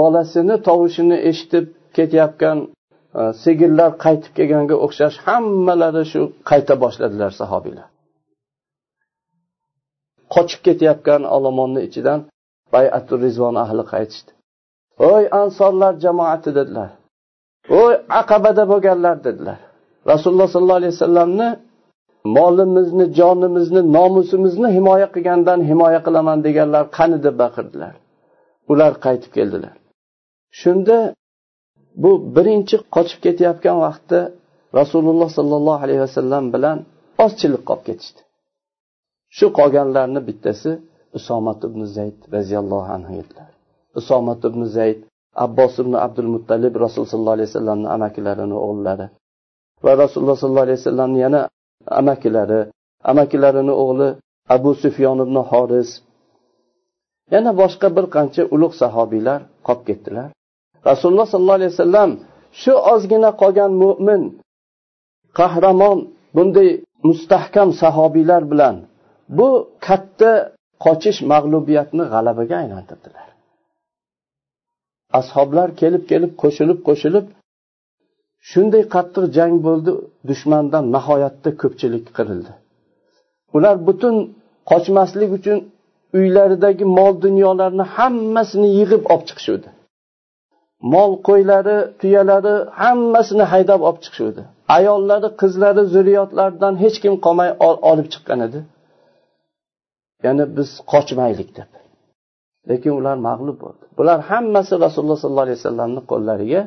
bolasini 0.00 0.56
tovushini 0.68 1.16
eshitib 1.30 1.66
ketayotgan 1.96 2.58
e, 3.18 3.22
sigirlar 3.42 3.90
qaytib 4.04 4.32
kelganga 4.38 4.76
o'xshash 4.86 5.16
hammalari 5.26 6.04
shu 6.12 6.20
qayta 6.50 6.74
boshladilar 6.84 7.30
sahobiylar. 7.40 7.88
Qochib 10.34 10.60
ketayotgan 10.66 11.22
olomonni 11.36 11.80
ichidan 11.88 12.20
bayatu 12.74 13.14
rizvon 13.24 13.54
ahli 13.64 13.82
qaytishdi. 13.92 14.30
Voy 15.02 15.24
ansorlar 15.42 15.92
jamoati 16.04 16.50
dedilar. 16.58 16.90
U 17.76 17.80
aqabada 18.20 18.64
bo'lganlar 18.72 19.16
dedilar. 19.26 19.58
Rasululloh 20.12 20.48
sollallohu 20.54 20.80
alayhi 20.82 20.94
vasallamni 20.96 21.48
molimizni 22.36 23.06
jonimizni 23.18 23.82
nomusimizni 23.96 24.68
himoya 24.76 25.08
qilgandan 25.14 25.60
himoya 25.70 26.00
qilaman 26.06 26.38
deganlar 26.46 26.84
qani 26.98 27.18
deb 27.26 27.34
baqirdilar. 27.42 27.94
Ular 28.72 28.92
qaytib 29.04 29.30
keldilar. 29.38 29.74
Shunda 30.60 30.96
bu 32.02 32.10
birinchi 32.36 32.76
qochib 32.94 33.20
ketayotgan 33.26 33.76
vaqtda 33.86 34.20
rasululloh 34.80 35.30
sollallohu 35.38 35.80
alayhi 35.86 36.02
vasallam 36.06 36.44
bilan 36.54 36.78
ozchilik 37.24 37.62
qolib 37.68 37.84
ketishdi. 37.88 38.20
Shu 39.36 39.46
qolganlarni 39.58 40.20
bittasi 40.28 40.70
usomat 41.18 41.60
ibn 41.68 41.80
zayd 41.96 42.18
roziyallohu 42.34 42.90
anhu 42.96 43.12
edilar. 43.22 43.50
Usomat 44.00 44.40
ibn 44.48 44.62
zayd 44.76 45.00
abbos 45.44 45.74
ibn 45.82 45.94
abdul 46.06 46.30
muttalib 46.34 46.72
rasululloh 46.84 47.12
sollallohu 47.14 47.36
alayhi 47.38 47.50
vasallamni 47.52 47.88
amakilarini 47.96 48.56
o'g'illari 48.66 49.06
va 49.84 49.92
rasululloh 50.02 50.36
sollallohu 50.40 50.66
alayhi 50.68 50.80
vasallamni 50.82 51.18
yana 51.26 51.40
amakilari 52.00 52.60
amakilarini 53.10 53.74
o'g'li 53.82 54.08
abu 54.54 54.70
sufyon 54.82 55.18
ibn 55.26 55.36
horis. 55.50 55.90
Yana 57.34 57.50
boshqa 57.60 57.88
bir 57.96 58.06
qancha 58.16 58.42
ulug' 58.54 58.76
sahobiylar 58.82 59.40
qolib 59.66 59.82
ketdilar. 59.88 60.28
Rasululloh 60.90 61.26
sollallohu 61.32 61.58
alayhi 61.60 61.72
vasallam 61.74 62.10
shu 62.62 62.72
ozgina 62.92 63.30
qolgan 63.42 63.72
mo'min 63.82 64.22
qahramon 65.38 65.98
bunday 66.36 66.68
mustahkam 67.08 67.68
sahobiylar 67.82 68.42
bilan 68.52 68.76
bu 69.38 69.48
katta 69.86 70.32
qochish 70.84 71.20
mag'lubiyatni 71.32 72.04
g'alabaga 72.12 72.54
aylantirdilar. 72.62 73.27
Ashoblar 75.18 75.68
kelib 75.80 76.04
kelib 76.10 76.32
qo'shilib 76.42 76.78
qo'shilib 76.88 77.26
shunday 78.50 78.84
qattiq 78.94 79.24
jang 79.36 79.54
bo'ldi 79.66 79.92
dushmandan 80.28 80.84
nihoyatda 80.94 81.50
ko'pchilik 81.62 82.04
qirildi. 82.16 82.52
Ular 83.56 83.76
butun 83.88 84.14
qochmaslik 84.70 85.30
uchun 85.38 85.58
uylaridagi 86.18 86.84
mol 86.98 87.12
dunyolarni 87.24 87.84
hammasini 87.96 88.68
yig'ib 88.78 89.02
olib 89.12 89.24
chiqishuvdi. 89.28 89.68
Mol 90.94 91.12
qo'ylari 91.28 91.76
tuyalari 92.00 92.54
hammasini 92.82 93.44
haydab 93.52 93.80
olib 93.88 94.00
chiqishuvdi. 94.04 94.42
Ayollari 94.76 95.28
qizlari 95.40 95.82
zurriyotlaridan 95.94 96.74
hech 96.82 96.96
kim 97.02 97.14
qolmay 97.24 97.50
olib 97.90 98.08
chiqqan 98.12 98.40
edi. 98.46 98.60
Ya'ni 100.24 100.44
biz 100.56 100.68
qochmaylik 100.92 101.50
deb. 101.58 101.68
Lekin 102.70 102.92
ular 103.00 103.16
mag'lub 103.28 103.56
bo'ldi. 103.64 103.84
Bular 103.98 104.18
hammasi 104.30 104.74
rasululloh 104.84 105.18
sollallohu 105.22 105.46
alayhi 105.46 105.60
vasallamni 105.60 106.00
qo'llariga 106.10 106.60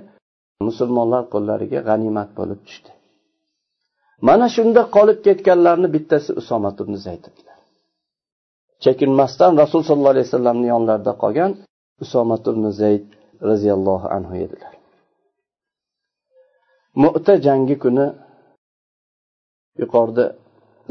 musulmonlar 0.67 1.23
qo'llariga 1.34 1.80
g'animat 1.89 2.30
bo'lib 2.39 2.60
tushdi. 2.67 2.91
Mana 4.27 4.45
shunda 4.56 4.82
qolib 4.95 5.19
ketganlarni 5.27 5.88
bittasi 5.95 6.30
usomat 6.41 6.75
ibn 6.84 6.95
zayd 7.06 7.23
edilar 7.30 7.51
chekinmasdan 8.84 9.51
rasul 9.62 9.82
sollallohu 9.88 10.13
alayhi 10.15 10.27
vasallamni 10.30 10.67
yonlarida 10.73 11.13
qolgan 11.23 11.51
usomat 12.04 12.43
ibn 12.51 12.63
zayd 12.82 13.06
roziyallohu 13.49 14.08
anhu 14.17 14.34
edilar. 14.45 14.73
Mu'ta 17.04 17.34
jangi 17.45 17.75
kuni 17.84 18.06
yuqorida 19.82 20.25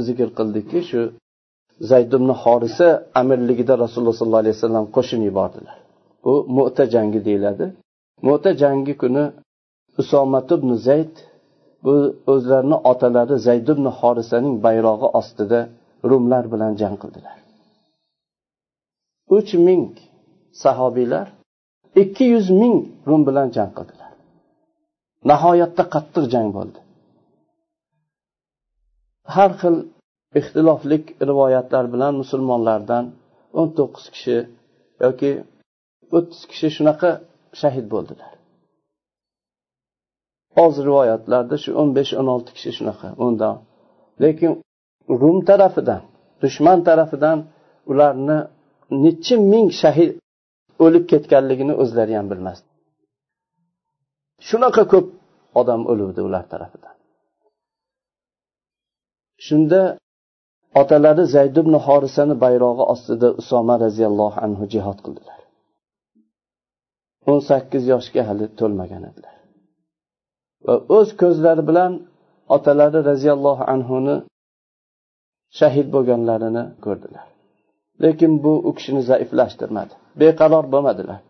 zikr 0.07 0.29
qildikki 0.39 0.81
shu 0.91 1.01
zayd 1.91 2.13
ibn 2.19 2.31
horisa 2.43 2.89
amirligida 3.21 3.75
rasululloh 3.85 4.17
sollallohu 4.21 4.43
alayhi 4.45 4.57
vasallam 4.59 4.87
qo'shin 4.97 5.21
yubordilar. 5.29 5.77
Bu 6.25 6.33
mo'ta 6.57 6.85
jangi 6.95 7.21
deyiladi. 7.29 7.67
Mo'ta 8.27 8.51
jangi 8.63 8.95
kuni 9.03 9.25
usomat 10.01 10.49
ibn 10.57 10.71
zayd 10.87 11.15
bu 11.85 11.95
o'zlarini 12.33 12.77
otalari 12.91 13.37
zayd 13.47 13.67
ibn 13.75 13.87
horisaning 13.99 14.55
bayrog'i 14.67 15.09
ostida 15.21 15.61
rumlar 16.11 16.45
bilan 16.53 16.73
jang 16.81 16.97
qildilar. 17.03 17.37
Uch 19.37 19.51
ming 19.67 19.85
sahobiylar 20.63 21.27
ikki 22.03 22.25
yuz 22.35 22.47
ming 22.63 22.77
rum 23.09 23.23
bilan 23.29 23.49
jang 23.57 23.73
qildilar. 23.79 24.13
Nihoyatda 25.31 25.83
qattiq 25.95 26.25
jang 26.35 26.49
bo'ldi. 26.57 26.79
Har 29.35 29.51
xil 29.61 29.77
ixtiloflik 30.39 31.05
rivoyatlar 31.29 31.85
bilan 31.95 32.13
musulmonlardan 32.23 33.05
o'n 33.59 33.69
to'qqiz 33.79 34.07
kishi 34.15 34.37
yoki 35.05 35.31
o'ttiz 36.17 36.41
kishi 36.51 36.69
shunaqa 36.77 37.11
shahid 37.61 37.87
bo'ldilar. 37.95 38.33
Oz 40.65 40.75
rivoyatlarda 40.89 41.57
shu 41.63 41.71
o'n 41.81 41.91
besh 41.99 42.13
o'n 42.21 42.29
olti 42.35 42.51
kishi 42.57 42.71
shunaqa 42.79 43.09
undan. 43.27 43.57
Lekin 44.23 44.53
rum 45.21 45.39
tarafidan 45.49 46.03
dushman 46.43 46.79
tarafidan 46.89 47.39
ularni 47.91 48.39
nechi 49.05 49.35
ming 49.53 49.67
shahid 49.83 50.11
o'lib 50.85 51.05
ketganligini 51.13 51.75
o'zlari 51.83 52.15
ham 52.19 52.27
bilmasdi. 52.33 52.69
Shunaqa 54.49 54.83
ko'p 54.93 55.07
odam 55.61 55.83
o'luvdi 55.93 56.21
ular 56.29 56.45
tarafidan. 56.53 56.95
Shunda 59.47 59.81
otalari 60.75 61.25
zayd 61.35 61.57
ibn 61.63 61.75
horisani 61.87 62.35
bayrog'i 62.45 62.85
ostida 62.95 63.29
usoma 63.41 63.75
roziyallohu 63.85 64.39
anhu 64.47 64.65
jihod 64.73 64.99
qildilar. 65.05 65.39
O'n 67.31 67.41
sakkiz 67.51 67.85
yoshga 67.93 68.23
hali 68.29 68.47
to'lmagan 68.61 69.03
edilar. 69.11 69.35
Va 70.67 70.75
o'z 70.97 71.09
ko'zlari 71.23 71.63
bilan 71.71 71.93
otalari 72.57 73.01
roziyallohu 73.11 73.65
anhuni 73.75 74.17
shahid 75.59 75.87
bo'lganlarini 75.95 76.65
ko'rdilar. 76.85 77.27
Lekin 78.05 78.33
bu 78.45 78.53
u 78.69 78.71
kishini 78.77 79.03
zaiflashtirmadi 79.11 79.95
beqaror 80.21 80.65
bo'lmadilar. 80.75 81.21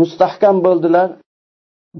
Mustahkam 0.00 0.56
bo'ldilar. 0.66 1.08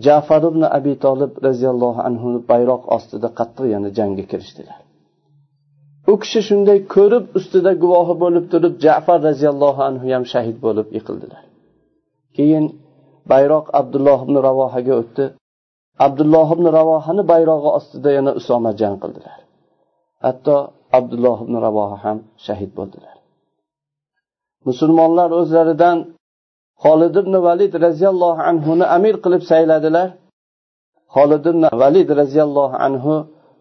Jafar 0.06 0.42
ibn 0.50 0.62
abi 0.78 0.94
tolib 1.04 1.32
roziyallohu 1.46 2.00
anhu 2.08 2.28
bayroq 2.50 2.82
ostida 2.96 3.28
qattiq 3.38 3.66
yana 3.74 3.88
jangga 3.98 4.24
kirishdilar. 4.32 4.78
U 6.10 6.14
kishi 6.22 6.40
shunday 6.48 6.78
ko'rib 6.94 7.24
ustida 7.38 7.72
guvohi 7.82 8.14
bo'lib 8.22 8.44
turib 8.52 8.74
jafar 8.84 9.18
roziyallohu 9.28 9.80
anhu 9.88 10.06
ham 10.14 10.24
shahid 10.32 10.56
bo'lib 10.66 10.88
yiqildilar. 10.96 11.42
Keyin 12.36 12.64
bayroq 13.32 13.66
abdulloh 13.80 14.18
ibn 14.26 14.36
ravohaga 14.48 14.94
o'tdi. 15.02 15.24
Abdulloh 16.06 16.48
ibn 16.56 16.66
ravohani 16.78 17.22
bayrog'i 17.32 17.70
ostida 17.78 18.10
yana 18.18 18.32
usoma 18.40 18.70
jang 18.80 18.96
qildilar. 19.02 19.38
Hatto 20.24 20.56
abdulloh 20.98 21.38
ibn 21.44 21.54
ravoha 21.66 21.96
ham 22.04 22.18
shahid 22.46 22.70
bo'ldilar. 22.78 23.16
Musulmonlar 24.68 25.30
o'zlaridan 25.40 25.98
holid 26.84 27.14
ibn 27.22 27.34
valid 27.46 27.72
roziyallohu 27.86 28.40
anhuni 28.50 28.86
amir 28.96 29.14
qilib 29.24 29.42
sayladilar. 29.50 30.08
Holid 31.14 31.44
ibn 31.52 31.62
valid 31.82 32.08
roziyallohu 32.20 32.76
anhu 32.86 33.14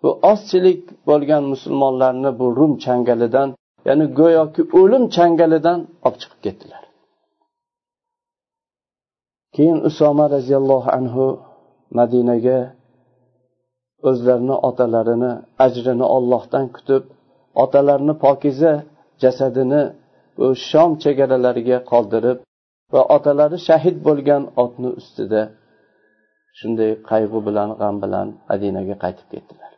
bu 0.06 0.12
ozchilik 0.32 0.82
bo'lgan 1.10 1.44
musulmonlarni 1.54 2.32
bu 2.39 2.46
rum 2.58 2.74
changalidan 2.86 3.50
ya'ni 3.88 4.06
go'yoki 4.20 4.62
o'lim 4.80 5.04
changalidan 5.15 5.80
olib 6.06 6.18
chiqib 6.22 6.39
ketdilar. 6.46 6.84
Keyin 9.56 9.80
usoma 9.89 10.26
roziyallohu 10.36 10.89
anhu 11.00 11.26
madinaga 12.00 12.60
o'zlarini 14.10 14.56
otalarini 14.70 15.32
ajrini 15.65 16.06
ollohdan 16.15 16.65
kutib 16.76 17.04
otalarini 17.63 18.13
pokiza 18.26 18.74
jasadini 19.24 19.82
u 20.44 20.48
shom 20.70 20.91
chegaralariga 21.04 21.78
qoldirib 21.91 22.38
va 22.94 23.02
otalari 23.15 23.58
shahid 23.68 23.98
bo'lgan 24.08 24.44
otni 24.63 24.89
ustida 25.00 25.41
shunday 26.60 26.91
qayg'u 27.12 27.39
bilan 27.48 27.70
g'am 27.80 27.96
bilan 28.04 28.28
madinaga 28.50 28.96
qaytib 29.04 29.28
ketdilar. 29.34 29.75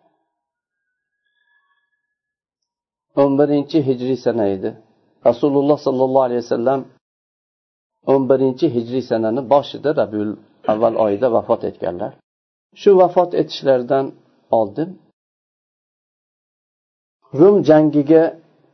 O'n 3.22 3.32
birinchi 3.40 3.78
hijriy 3.88 4.18
sana 4.26 4.46
edi. 4.56 4.70
Rasululloh 5.28 5.78
sollallohu 5.86 6.26
alayhi 6.28 6.42
vasallam 6.46 6.80
o'n 8.14 8.24
birinchi 8.32 8.66
hijriy 8.76 9.04
sanani 9.12 9.42
boshida 9.54 9.90
rabiul 10.02 10.32
avval 10.72 10.96
oyida 11.06 11.28
vafot 11.36 11.62
etganlar. 11.70 12.12
Shu 12.82 12.90
vafot 13.02 13.32
etishlaridan 13.42 14.06
oldin 14.60 14.90
rum 17.40 17.56
jangiga 17.70 18.24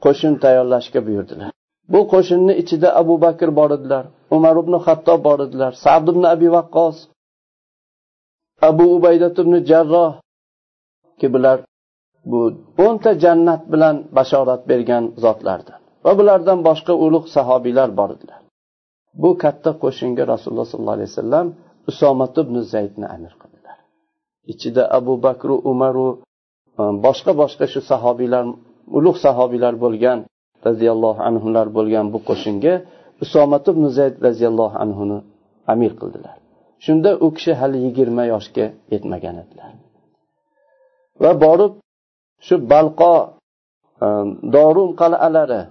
qo'shin 0.05 0.33
tayyorlashga 0.43 0.99
buyurdilar. 1.07 1.49
Bu 1.91 1.99
qo'shinni 2.13 2.53
ichida 2.61 2.89
abu 3.01 3.15
bakr 3.25 3.49
bor 3.59 3.69
edilar 3.77 4.05
umar 4.35 4.55
ibn 4.63 4.73
hattob 4.85 5.19
bor 5.27 5.39
edilar 5.45 5.71
sad 5.83 6.05
ibn 6.13 6.23
abi 6.33 6.47
vaqqos 6.57 6.97
abu 8.69 8.85
ubaydat 8.97 9.35
ibn 9.43 9.53
jarroh 9.69 10.11
ki 11.19 11.27
bular 11.33 11.57
bu 12.31 12.41
o'nta 12.85 13.11
jannat 13.23 13.61
bilan 13.73 13.95
bashorat 14.17 14.61
bergan 14.69 15.03
zotlardir 15.23 15.77
va 16.05 16.11
bulardan 16.19 16.59
boshqa 16.67 16.93
ulug' 17.05 17.27
sahobiylar 17.35 17.89
bor 17.99 18.09
edilar. 18.15 18.41
Bu 19.21 19.29
katta 19.43 19.71
qo'shinga 19.83 20.23
rasululloh 20.33 20.67
sollallohu 20.71 20.97
alayhi 20.97 21.11
vasallam 21.13 21.47
usomat 21.91 22.33
ibn 22.43 22.55
zaydni 22.73 23.05
amir 23.15 23.33
qildilar. 23.41 23.77
Ichida 24.51 24.83
abu 24.97 25.13
bakru 25.25 25.55
umaru 25.71 26.07
e, 26.79 26.83
boshqa 27.05 27.31
boshqa 27.41 27.65
shu 27.73 27.79
sahobiylar 27.91 28.43
ulug' 28.97 29.19
sahobiylar 29.25 29.73
bo'lgan 29.83 30.19
roziyallohu 30.67 31.21
anhular 31.29 31.67
bo'lgan 31.77 32.05
bu 32.13 32.19
qo'shinga 32.29 32.73
usomat 33.23 33.65
ibn 33.71 33.83
zayd 33.97 34.15
roziyallohu 34.27 34.75
anhuni 34.83 35.17
amir 35.73 35.91
qildilar. 36.01 36.35
Shunda 36.85 37.09
u 37.25 37.27
kishi 37.35 37.53
hali 37.59 37.77
yigirma 37.85 38.23
yoshga 38.33 38.65
yetmagan 38.93 39.35
edilar. 39.43 39.71
Va 41.23 41.31
borib 41.45 41.73
shu 42.45 42.55
balqo 42.73 43.13
e, 44.05 44.07
dorun 44.55 44.89
qal'alari. 45.01 45.61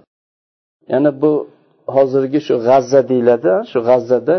Ya'ni 0.91 1.11
bu 1.21 1.31
hozirgi 1.95 2.39
shu 2.47 2.55
g'azza 2.67 3.01
deyiladi 3.09 3.53
shu 3.71 3.79
g'azzada 3.87 4.37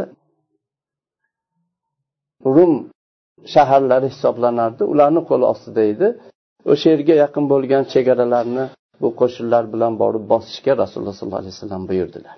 rum 2.56 2.72
shaharlari 3.54 4.06
hisoblanardi. 4.14 4.82
Ularni 4.92 5.20
qo'li 5.30 5.44
ostida 5.52 5.82
edi. 5.92 6.08
O'sha 6.72 6.86
yerga 6.94 7.14
yaqin 7.24 7.44
bo'lgan 7.52 7.82
chegaralarni 7.92 8.64
bu 9.02 9.08
qo'shinlar 9.20 9.64
bilan 9.72 9.92
borib 10.02 10.24
bosishga 10.32 10.72
rasululloh 10.82 11.14
sollallohu 11.18 11.42
alayhi 11.42 11.54
vasallam 11.56 11.82
buyurdilar. 11.90 12.36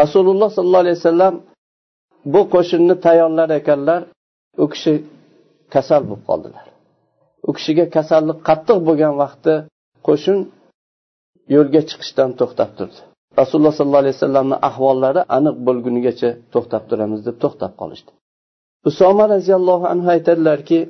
Rasululloh 0.00 0.48
sollallohu 0.56 0.84
alayhi 0.84 0.98
vasallam 1.00 1.34
bu 2.34 2.40
qo'shinni 2.54 2.94
tayyorlar 3.06 3.48
ekanlar 3.60 4.00
u 4.62 4.64
kishi 4.72 4.94
kasal 5.74 6.02
bo'lib 6.08 6.24
qoldilar. 6.30 6.64
U 7.48 7.50
kishiga 7.56 7.84
kasallik 7.96 8.38
qattiq 8.48 8.78
bo'lgan 8.88 9.14
vaqtda 9.22 9.54
qo'shin 10.06 10.38
yo'lga 11.54 11.80
chiqishdan 11.88 12.30
to'xtab 12.40 12.70
turdi. 12.78 12.98
Rasululloh 13.40 13.74
sollallohu 13.78 14.02
alayhi 14.04 14.16
vasallamni 14.18 14.56
ahvollari 14.68 15.20
aniq 15.36 15.56
bo'lgunigacha 15.66 16.30
to'xtab 16.54 16.82
turamiz 16.90 17.20
deb 17.28 17.36
to'xtab 17.44 17.72
qolishdi. 17.80 18.10
Usoma 18.90 19.24
roziyallohu 19.34 19.84
anhu 19.92 20.08
aytadilarki 20.16 20.80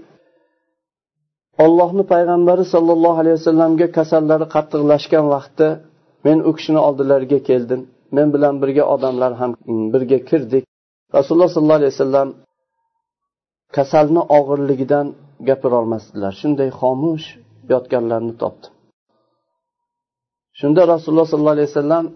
ollohni 1.64 2.04
payg'ambari 2.12 2.64
sollallohu 2.74 3.18
alayhi 3.22 3.36
vasallamga 3.40 3.86
kasallari 3.98 4.46
qattiqlashgan 4.54 5.24
vaqtda 5.34 5.68
men 6.26 6.38
u 6.48 6.50
kishini 6.56 6.80
oldilariga 6.88 7.38
keldim. 7.48 7.80
Men 8.16 8.26
bilan 8.34 8.54
birga 8.62 8.84
odamlar 8.94 9.32
ham 9.40 9.50
birga 9.94 10.18
kirdik. 10.30 10.64
Rasululloh 11.16 11.50
sollallohu 11.54 11.80
alayhi 11.80 11.94
vasallam 11.96 12.28
kasalni 13.76 14.22
og'irligidan 14.38 15.06
gapirolmasdilar. 15.48 16.32
Shunday 16.40 16.70
xomush 16.80 17.26
yotganlarni 17.72 18.34
topdim. 18.42 18.72
Shunda 20.58 20.82
rasululloh 20.92 21.26
sollallohu 21.32 21.56
alayhi 21.58 21.70
vasallam 21.72 22.06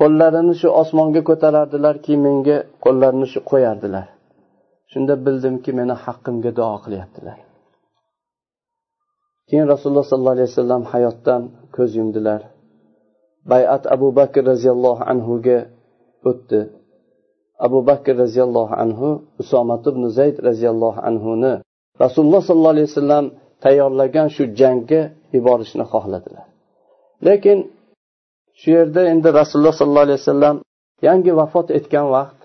qo'llarini 0.00 0.54
shu 0.60 0.68
osmonga 0.82 1.20
ko'tarardilarki 1.28 2.14
menga 2.26 2.56
qo'llarini 2.84 3.26
shu 3.32 3.40
qo'yardilar. 3.50 4.06
Shunda 4.92 5.14
bildimki 5.24 5.70
meni 5.78 5.94
haqqimga 6.04 6.50
duo 6.58 6.76
qilyaptilar. 6.84 7.38
Keyin 9.48 9.66
rasululloh 9.72 10.06
sollallohu 10.10 10.36
alayhi 10.38 10.50
vasallam 10.52 10.82
hayotdan 10.92 11.42
ko'z 11.76 11.90
yumdilar. 12.00 12.40
Bayat 13.52 13.82
abu 13.94 14.08
bakr 14.18 14.42
roziyallohu 14.52 15.02
anhuga 15.12 15.58
o'tdi. 16.30 16.60
Abu 17.66 17.78
bakr 17.90 18.14
roziyallohu 18.24 18.74
anhu 18.84 19.08
usomat 19.42 19.82
ibn 19.90 20.02
zayd 20.18 20.36
roziyallohu 20.48 21.00
anhuni 21.10 21.54
rasululloh 22.02 22.42
sollallohu 22.48 22.74
alayhi 22.76 22.88
vasallam 22.90 23.24
tayyorlagan 23.64 24.28
shu 24.36 24.42
jangga 24.60 25.02
yuborishni 25.36 25.84
xohladilar. 25.92 26.46
Lekin 27.26 27.58
shu 28.60 28.68
yerda 28.76 29.02
endi 29.12 29.28
rasululloh 29.40 29.74
sollallohu 29.80 30.06
alayhi 30.08 30.20
vasallam 30.22 30.56
yangi 31.06 31.32
vafot 31.40 31.68
etgan 31.78 32.06
vaqt 32.16 32.38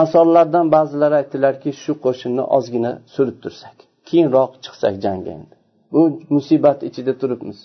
ansorlardan 0.00 0.66
ba'zilari 0.76 1.14
aytdilarki 1.20 1.70
shu 1.82 1.92
qo'shinni 2.04 2.44
ozgina 2.56 2.92
surib 3.14 3.36
tursak 3.44 3.76
keyinroq 4.08 4.52
chiqsak 4.64 4.94
jangga 5.04 5.30
endi. 5.38 5.54
Bu 5.92 6.02
musibat 6.34 6.78
ichida 6.88 7.12
turibmiz. 7.20 7.58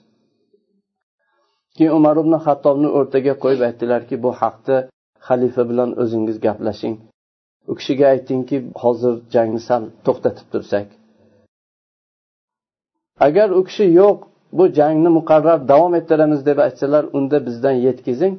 Keyin 1.76 1.92
umar 2.00 2.16
ibn 2.24 2.34
hattobni 2.46 2.90
o'rtaga 2.98 3.34
qo'yib 3.44 3.62
aytdilarki 3.68 4.16
bu 4.24 4.32
haqda 4.42 4.76
xalifa 5.28 5.64
bilan 5.70 5.90
o'zingiz 6.02 6.38
gaplashing. 6.46 6.96
U 7.72 7.74
kishiga 7.80 8.06
aytingki 8.14 8.58
hozir 8.84 9.14
jangni 9.34 9.62
sal 9.68 9.84
to'xtatib 10.06 10.48
tursak 10.54 10.88
agar 13.26 13.50
u 13.60 13.62
kishi 13.68 13.86
yo'q 14.02 14.18
bu 14.58 14.64
jangni 14.78 15.10
muqarrar 15.18 15.60
davom 15.72 15.94
ettiramiz 16.00 16.42
deb 16.50 16.58
aytsalar 16.66 17.04
unda 17.18 17.38
bizdan 17.48 17.76
yetkazing. 17.88 18.36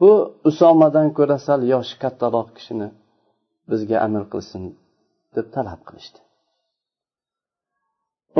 Bu 0.00 0.12
usomadan 0.48 1.08
ko'ra 1.18 1.38
sal 1.46 1.60
yoshi 1.72 1.94
kattaroq 2.02 2.48
kishini 2.56 2.88
bizga 3.70 3.96
amr 4.06 4.24
qilsin 4.32 4.62
deb 5.36 5.46
talab 5.54 5.80
qilishdi. 5.88 6.18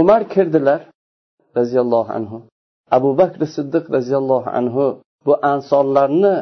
Umar 0.00 0.20
kirdilar 0.34 0.80
roziyallohu 1.58 2.10
anhu. 2.18 2.38
Abu 2.96 3.10
bakr 3.20 3.40
siddiq 3.56 3.84
roziyallohu 3.96 4.48
anhu 4.60 4.84
bu 5.26 5.34
ansorlarni 5.52 6.34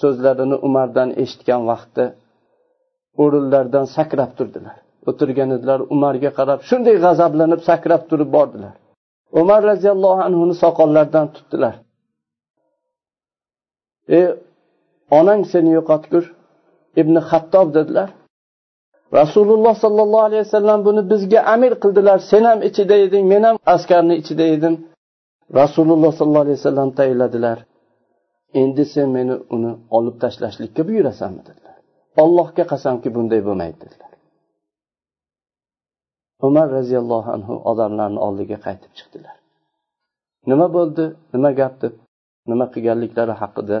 so'zlarini 0.00 0.56
umardan 0.66 1.10
eshitgan 1.22 1.62
vaqtda 1.70 2.04
o'rinlaridan 3.22 3.86
sakrab 3.96 4.30
turdilar. 4.38 4.76
O'tirgan 5.08 5.50
edilar 5.56 5.80
umarga 5.94 6.30
qarab 6.38 6.58
shunday 6.68 6.96
g'azablanib 7.04 7.60
sakrab 7.68 8.02
turib 8.10 8.30
bordilar. 8.36 8.74
Umar 9.40 9.60
roziyallohu 9.70 10.20
anhuni 10.28 10.54
soqollaridan 10.62 11.26
tutdilar. 11.36 11.74
E 14.18 14.20
onang 15.18 15.42
seni 15.52 15.70
yo'qotgur 15.78 16.24
ibn 17.00 17.14
hattob 17.30 17.68
dedilar. 17.78 18.08
Rasululloh 19.20 19.74
sollallohu 19.84 20.24
alayhi 20.28 20.44
vasallam 20.46 20.80
buni 20.88 21.02
bizga 21.12 21.40
amir 21.54 21.72
qildilar 21.82 22.18
sen 22.30 22.44
ham 22.50 22.58
ichida 22.68 22.96
eding 23.06 23.24
men 23.32 23.42
ham 23.48 23.56
askarni 23.74 24.14
ichida 24.22 24.44
edim 24.56 24.74
rasululloh 25.60 26.12
sollallohu 26.18 26.44
alayhi 26.46 26.58
vasallam 26.60 26.90
tayinladilar. 26.98 27.58
Endi 28.62 28.84
sen 28.94 29.08
meni 29.16 29.34
uni 29.56 29.72
olib 29.96 30.16
tashlashlikka 30.22 30.82
buyurasanmi 30.88 31.42
dedilar. 31.48 31.76
Allohga 32.22 32.64
qasamki 32.72 33.08
bunday 33.16 33.40
bo'lmaydi 33.46 33.76
dedilar. 33.84 34.07
Umar 36.46 36.66
roziyallohu 36.78 37.30
anhu 37.36 37.54
odamlarni 37.70 38.20
oldiga 38.26 38.58
qaytib 38.66 38.92
chiqdilar. 38.98 39.36
Nima 40.50 40.66
bo'ldi? 40.76 41.04
Nima 41.34 41.50
gap 41.60 41.74
deb 41.82 41.94
nima 42.50 42.66
qilganliklari 42.74 43.34
haqida 43.42 43.78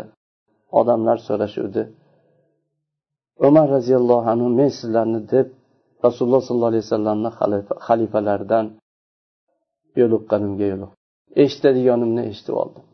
odamlar 0.80 1.18
so'rashuvdi. 1.28 1.82
Umar 3.48 3.66
roziyallohu 3.76 4.26
anhu 4.34 4.48
men 4.58 4.70
sizlarni 4.78 5.20
deb 5.34 5.46
rasululloh 6.06 6.42
sollallohu 6.46 6.70
alayhi 6.72 6.86
vasallamni 6.86 7.30
xalifalaridan 7.88 8.66
yo'liqqanimga 10.00 10.66
yo'liq 10.72 10.92
eshitadiganimni 11.42 12.22
eshitib 12.30 12.54
oldim. 12.62 12.84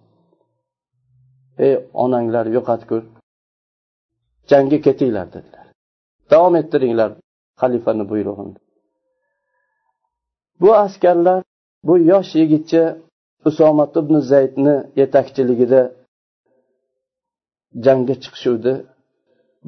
Ey 1.67 1.75
onanglar 2.05 2.47
yo'qotgur 2.57 3.03
jangga 4.51 4.79
ketinglar 4.87 5.27
dedilar. 5.35 5.67
Davom 6.33 6.55
ettiringlar 6.61 7.11
xalifani 7.63 8.05
buyrug'ini 8.11 8.55
bu 10.61 10.69
askarlar 10.85 11.41
bu 11.87 11.95
yosh 12.11 12.33
yigitcha 12.41 12.85
usomat 13.49 13.93
ibn 14.01 14.15
zaydni 14.31 14.77
yetakchiligida 15.01 15.83
jangga 17.85 18.15
chiqishuvdi. 18.23 18.73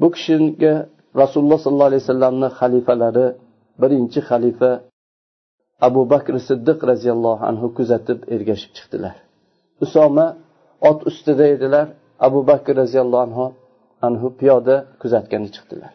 Bu 0.01 0.07
kishiga 0.15 0.73
rasululloh 1.21 1.59
sollallohu 1.65 1.89
alayhi 1.91 2.03
vasallamni 2.05 2.49
xalifalari 2.59 3.27
birinchi 3.81 4.19
xalifa 4.29 4.71
abu 5.87 6.01
bakr 6.13 6.33
siddiq 6.49 6.79
roziyallohu 6.91 7.43
anhu 7.49 7.67
kuzatib 7.77 8.19
ergashib 8.35 8.71
chiqdilar. 8.77 9.15
Usoma 9.83 10.25
ot 10.89 10.99
ustida 11.09 11.45
edilar 11.55 11.87
abu 12.27 12.39
bakr 12.49 12.73
roziyallohu 12.81 13.23
anhu 13.27 13.45
anhu 14.07 14.27
piyoda 14.39 14.75
kuzatgani 15.01 15.49
chiqdilar. 15.55 15.91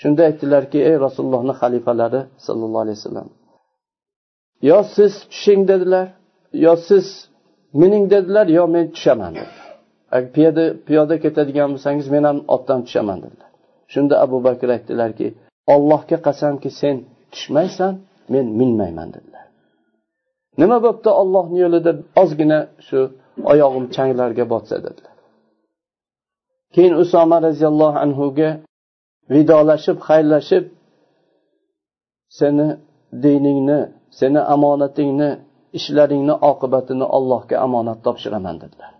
Shunda 0.00 0.22
aytdilarki 0.28 0.78
ey 0.88 0.96
rasulullohni 1.06 1.54
xalifalari 1.60 2.20
sollallohu 2.46 2.82
alayhi 2.84 2.98
vasallam 3.00 3.28
yo 4.62 4.78
siz 4.94 5.12
tushing 5.32 5.62
dedilar 5.68 6.06
yo 6.52 6.76
siz 6.88 7.06
mining 7.80 8.04
dedilar 8.10 8.46
yo 8.58 8.64
men 8.74 8.86
tushaman 8.94 9.32
dedilar. 9.38 9.68
Agar 10.14 10.28
piyoda 10.36 10.64
piyoda 10.86 11.16
ketadigan 11.24 11.68
bo'lsangiz 11.74 12.06
men 12.14 12.24
ham 12.28 12.38
otdan 12.54 12.80
tushaman 12.86 13.18
dedilar. 13.24 13.50
Shunda 13.92 14.14
abu 14.24 14.38
bakr 14.46 14.68
aytdilarki 14.76 15.26
ollohga 15.74 16.16
qasamki 16.26 16.70
sen 16.80 16.96
tushmaysan 17.32 17.94
men 18.32 18.46
minmayman 18.60 19.08
dedilar. 19.16 19.46
Nima 20.60 20.78
bo'pti 20.86 21.08
ollohni 21.20 21.58
yo'lida? 21.64 21.92
Ozgina 22.22 22.58
shu 22.86 22.98
oyog'im 23.52 23.84
changlarga 23.96 24.44
botsa 24.52 24.76
dedilar. 24.86 25.14
Keyin 26.74 26.94
usoma 27.02 27.36
roziyallohu 27.46 27.98
anhuga 28.04 28.50
vidolashib 29.34 29.98
xayrlashib 30.08 30.64
seni 32.38 32.68
diningni 33.24 33.80
seni 34.18 34.40
omonatingni 34.54 35.30
ishlaringni 35.78 36.34
oqibatini 36.50 37.06
allohga 37.16 37.56
omonat 37.66 37.98
topshiraman 38.06 38.56
dedilar. 38.62 38.92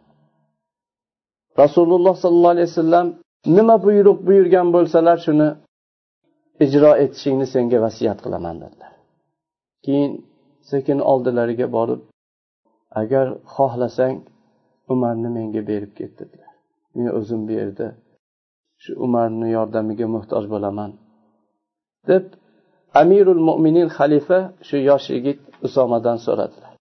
Rasululloh 1.62 2.14
sollallohu 2.22 2.54
alayhi 2.56 2.70
vasallam 2.72 3.06
nima 3.56 3.76
buyruq 3.86 4.18
buyurgan 4.28 4.68
bo'lsalar 4.74 5.18
shuni 5.26 5.48
ijro 6.64 6.90
etishingni 7.04 7.46
senga 7.54 7.78
vasiyat 7.86 8.18
qilaman 8.24 8.56
dedilar. 8.62 8.92
Keyin 9.84 10.12
sekin 10.70 10.98
oldilariga 11.12 11.66
borib 11.76 12.00
agar 13.00 13.26
xohlasang 13.54 14.16
umarni 14.92 15.28
menga 15.36 15.62
berib 15.70 15.92
ket 15.98 16.12
dedilar. 16.20 16.52
Men 16.94 17.08
o'zim 17.18 17.40
bu 17.48 17.52
yerda 17.60 17.86
shu 18.82 18.90
umarni 19.06 19.48
yordamiga 19.56 20.06
muhtoj 20.14 20.44
bo'laman 20.54 20.90
deb 22.08 22.24
amirul 22.94 23.42
mo'minin 23.48 23.88
xalifa 23.98 24.38
shu 24.68 24.77
yosh 24.88 25.07
yigit 25.14 25.38
usomadan 25.66 26.18
so'radilar. 26.27 26.72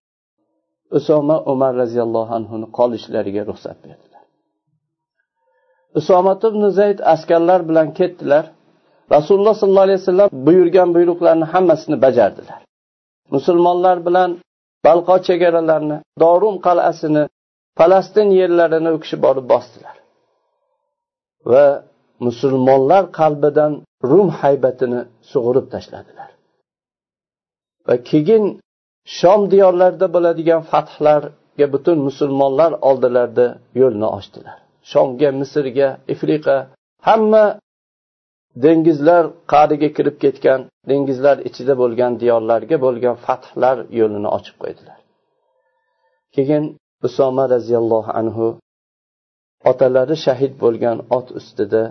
Usoma 0.98 1.38
umar 1.54 1.74
roziyallohu 1.82 2.32
anhuni 2.40 2.68
qolishlariga 2.78 3.44
ruxsat 3.50 3.78
berdilar. 3.86 4.24
Usomat 6.00 6.42
ibn 6.50 6.62
zayd 6.80 7.00
askarlar 7.14 7.60
bilan 7.70 7.88
ketdilar. 8.00 8.46
Rasululloh 9.16 9.56
sollallohu 9.62 9.88
alayhi 9.88 10.02
vasallam 10.02 10.30
buyurgan 10.48 10.90
buyruqlarni 10.96 11.46
hammasini 11.54 11.98
bajardilar. 12.06 12.60
Musulmonlar 13.36 13.98
bilan 14.08 14.30
balqo 14.86 15.16
chegaralarini 15.28 15.98
dorum 16.24 16.56
qal'asini 16.68 17.24
falastin 17.78 18.30
yerlarini 18.40 18.90
u 18.96 19.00
kishi 19.04 19.18
borib 19.26 19.46
bosdilar. 19.54 19.96
Va 21.52 21.66
musulmonlar 22.26 23.04
qalbidan 23.20 23.72
rum 24.10 24.30
haybatini 24.40 25.02
sug'urib 25.32 25.66
tashladilar. 25.74 26.30
Va 27.88 27.96
keyin 28.10 28.44
shom 29.20 29.42
diyorlarida 29.54 30.08
bo'ladigan 30.16 30.62
fathlarga 30.72 31.66
butun 31.74 31.98
musulmonlar 32.08 32.72
oldilarida 32.90 33.48
yo'lni 33.82 34.08
ochdilar. 34.18 34.58
Shomga 34.92 35.30
misrga 35.42 35.90
ifriqa 36.14 36.58
hamma 37.08 37.46
dengizlar 38.66 39.24
qa'riga 39.54 39.90
kirib 39.98 40.18
ketgan 40.24 40.60
dengizlar 40.90 41.38
ichida 41.50 41.74
bo'lgan 41.82 42.14
diyorlarga 42.22 42.78
bo'lgan 42.86 43.16
fathlar 43.26 43.78
yo'lini 44.00 44.30
ochib 44.38 44.56
qo'ydilar. 44.64 45.00
Keyin 46.36 46.64
usoma 47.08 47.44
roziyallohu 47.56 48.12
anhu 48.22 48.48
otalari 49.72 50.16
shahid 50.26 50.54
bo'lgan 50.64 50.98
ot 51.18 51.28
ustida 51.40 51.84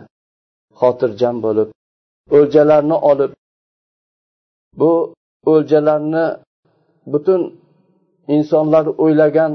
xotirjam 0.81 1.37
bo'lib 1.47 1.69
o'ljalarni 2.37 2.97
olib 3.11 3.33
bu 4.81 4.93
o'ljalarni 5.53 6.27
butun 7.13 7.43
insonlar 8.37 8.85
o'ylagan 9.05 9.53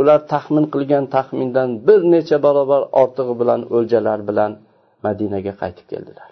ular 0.00 0.20
taxmin 0.32 0.66
qilgan 0.74 1.04
taxmindan 1.16 1.68
bir 1.86 2.00
necha 2.14 2.36
barobar 2.46 2.82
ortig'i 3.02 3.34
bilan 3.40 3.60
o'ljalar 3.76 4.18
bilan 4.28 4.52
madinaga 5.04 5.52
qaytib 5.60 5.86
keldilar. 5.92 6.28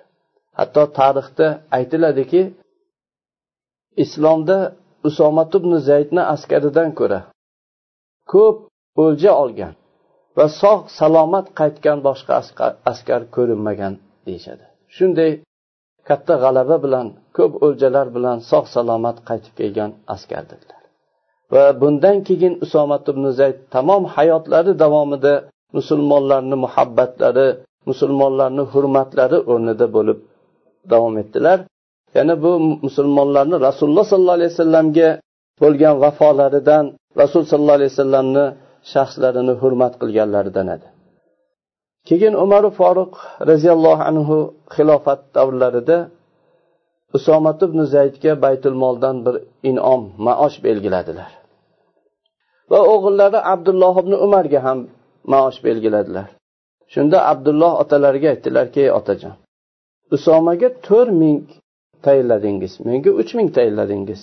Hatto 0.58 0.82
tarixda 0.98 1.46
aytiladiki 1.78 2.42
islomda 4.04 4.58
usomat 5.08 5.50
ibn 5.58 5.72
zaydni 5.88 6.22
askaridan 6.34 6.90
ko'ra 6.98 7.20
ko'p 8.32 8.56
o'lja 9.04 9.32
olgan 9.42 9.74
va 10.36 10.46
sog' 10.60 10.84
salomat 10.98 11.46
qaytgan 11.60 11.98
boshqa 12.08 12.32
askar 12.92 13.20
ko'rinmagan 13.36 13.94
deyishadi. 14.26 14.64
Shunday 14.96 15.30
katta 16.08 16.34
g'alaba 16.44 16.76
bilan 16.84 17.06
ko'p 17.36 17.52
o'ljalar 17.66 18.06
bilan 18.16 18.36
sog' 18.50 18.68
salomat 18.76 19.16
qaytib 19.28 19.54
kelgan 19.60 19.90
askar 20.14 20.44
dedilar 20.52 20.82
va 21.52 21.64
bundan 21.80 22.16
keyin 22.28 22.54
usomat 22.64 23.04
ibn 23.12 23.24
zayd 23.38 23.56
tamom 23.74 24.02
hayotlari 24.14 24.72
davomida 24.82 25.34
musulmonlarni 25.76 26.56
muhabbatlari 26.64 27.48
musulmonlarni 27.88 28.64
hurmatlari 28.72 29.38
o'rnida 29.52 29.86
bo'lib 29.96 30.18
davom 30.92 31.14
etdilar. 31.22 31.58
Ya'ni 32.16 32.34
bu 32.44 32.52
musulmonlarni 32.86 33.56
rasululloh 33.68 34.04
sollallohu 34.12 34.38
alayhi 34.38 34.52
vasallamga 34.54 35.08
bo'lgan 35.62 35.94
vafolaridan 36.04 36.84
rasul 37.22 37.42
sollallohu 37.50 37.78
alayhi 37.80 37.92
vasallamni 37.94 38.44
shaxslarini 38.92 39.54
hurmat 39.62 39.92
qilganlaridan 40.00 40.66
edi. 40.76 40.86
Keyin 42.08 42.34
umaru 42.44 42.70
foruq 42.78 43.12
roziyallohu 43.50 44.02
anhu 44.10 44.36
xilofat 44.74 45.20
davrlarida 45.36 45.98
usomat 47.16 47.58
ibn 47.66 47.78
zaydga 47.94 48.32
baytul 48.44 48.76
moldan 48.82 49.16
bir 49.26 49.36
inom 49.70 50.02
maosh 50.26 50.56
belgiladilar. 50.66 51.30
Va 52.70 52.80
o'g'illari 52.92 53.40
abdulloh 53.52 53.94
ibn 54.02 54.12
umarga 54.26 54.60
ham 54.66 54.78
maosh 55.32 55.58
belgiladilar. 55.66 56.26
Shunda 56.92 57.18
abdulloh 57.32 57.72
otalariga 57.82 58.28
aytdilarki 58.34 58.80
ey 58.86 58.90
otajon 58.98 59.34
usomaga 60.16 60.68
to'rt 60.86 61.12
ming 61.22 61.38
tayinladingiz 62.06 62.72
menga 62.86 63.10
uch 63.20 63.30
ming 63.38 63.48
tayinladingiz. 63.56 64.20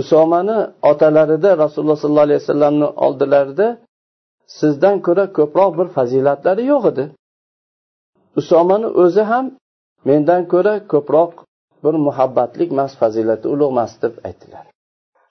Usomani 0.00 0.58
otalarida 0.90 1.50
rasululloh 1.62 1.98
sollallohu 2.02 2.26
alayhi 2.28 2.40
vasallamni 2.44 2.88
oldilarida 3.06 3.66
sizdan 4.58 4.96
ko'ra 5.06 5.26
ko'proq 5.38 5.70
bir 5.78 5.88
fazilatlari 5.96 6.62
yo'q 6.72 6.84
edi. 6.92 7.04
Usomani 8.40 8.88
o'zi 9.02 9.22
ham 9.30 9.46
mendan 10.08 10.42
ko'ra 10.52 10.74
ko'proq 10.92 11.32
bir 11.84 11.94
muhabbatlik 12.06 12.68
emas 12.74 12.92
fazilati 13.00 13.46
ulug' 13.54 13.72
emas 13.74 13.92
deb 14.02 14.14
aytdilar. 14.28 14.64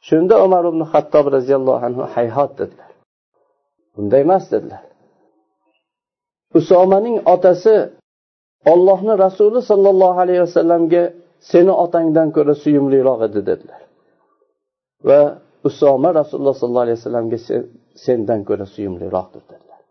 Shunda 0.07 0.35
umar 0.45 0.63
ibn 0.71 0.81
hattob 0.91 1.25
roziyallohu 1.35 1.81
anhu 1.87 2.03
hayhot 2.15 2.51
dedilar. 2.59 2.91
Bunday 3.95 4.21
emas 4.27 4.45
dedilar. 4.53 4.83
Usomaning 6.59 7.15
otasi 7.33 7.75
ollohni 8.71 9.13
rasuli 9.25 9.61
sollallohu 9.69 10.19
alayhi 10.23 10.41
vasallamga 10.47 11.03
seni 11.51 11.73
otangdan 11.83 12.27
ko'ra 12.35 12.53
suyumliroq 12.63 13.19
edi 13.27 13.41
dedilar. 13.49 13.81
Va 15.07 15.21
usoma 15.69 16.09
rasululloh 16.19 16.55
sollallohu 16.61 16.85
alayhi 16.87 16.99
vasallamga 16.99 17.37
sendan 18.05 18.41
ko'ra 18.47 18.65
suyumliroqdir 18.73 19.43
dedilar 19.51 19.81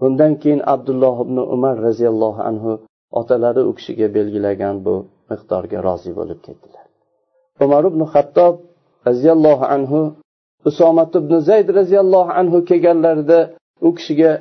bundan 0.00 0.32
keyin 0.42 0.62
abdulloh 0.74 1.16
ibn 1.24 1.36
umar 1.54 1.76
roziyallohu 1.88 2.42
anhu 2.50 2.72
otalari 3.20 3.62
u 3.70 3.72
kishiga 3.78 4.08
belgilagan 4.16 4.76
bu 4.86 4.94
miqdorga 5.30 5.78
rozi 5.86 6.12
bo'lib 6.18 6.40
ketdilar. 6.46 6.84
Umar 7.64 7.82
ibn 7.90 8.00
hattob 8.12 8.54
roziyallohu 9.08 9.64
anhu 9.76 10.00
usomat 10.68 11.12
ibn 11.20 11.32
zayd 11.48 11.68
roziyallohu 11.78 12.30
anhu 12.40 12.58
kelganlarida 12.68 13.40
u 13.86 13.90
kishiga 13.96 14.32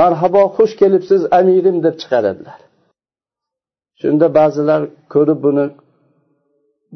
marhabo 0.00 0.42
xush 0.56 0.74
kelibsiz 0.80 1.22
amirim 1.38 1.76
deb 1.86 1.94
chiqaradilar. 2.02 2.58
Shunda 4.00 4.26
ba'zilar 4.38 4.82
ko'rib 5.14 5.38
buni 5.46 5.64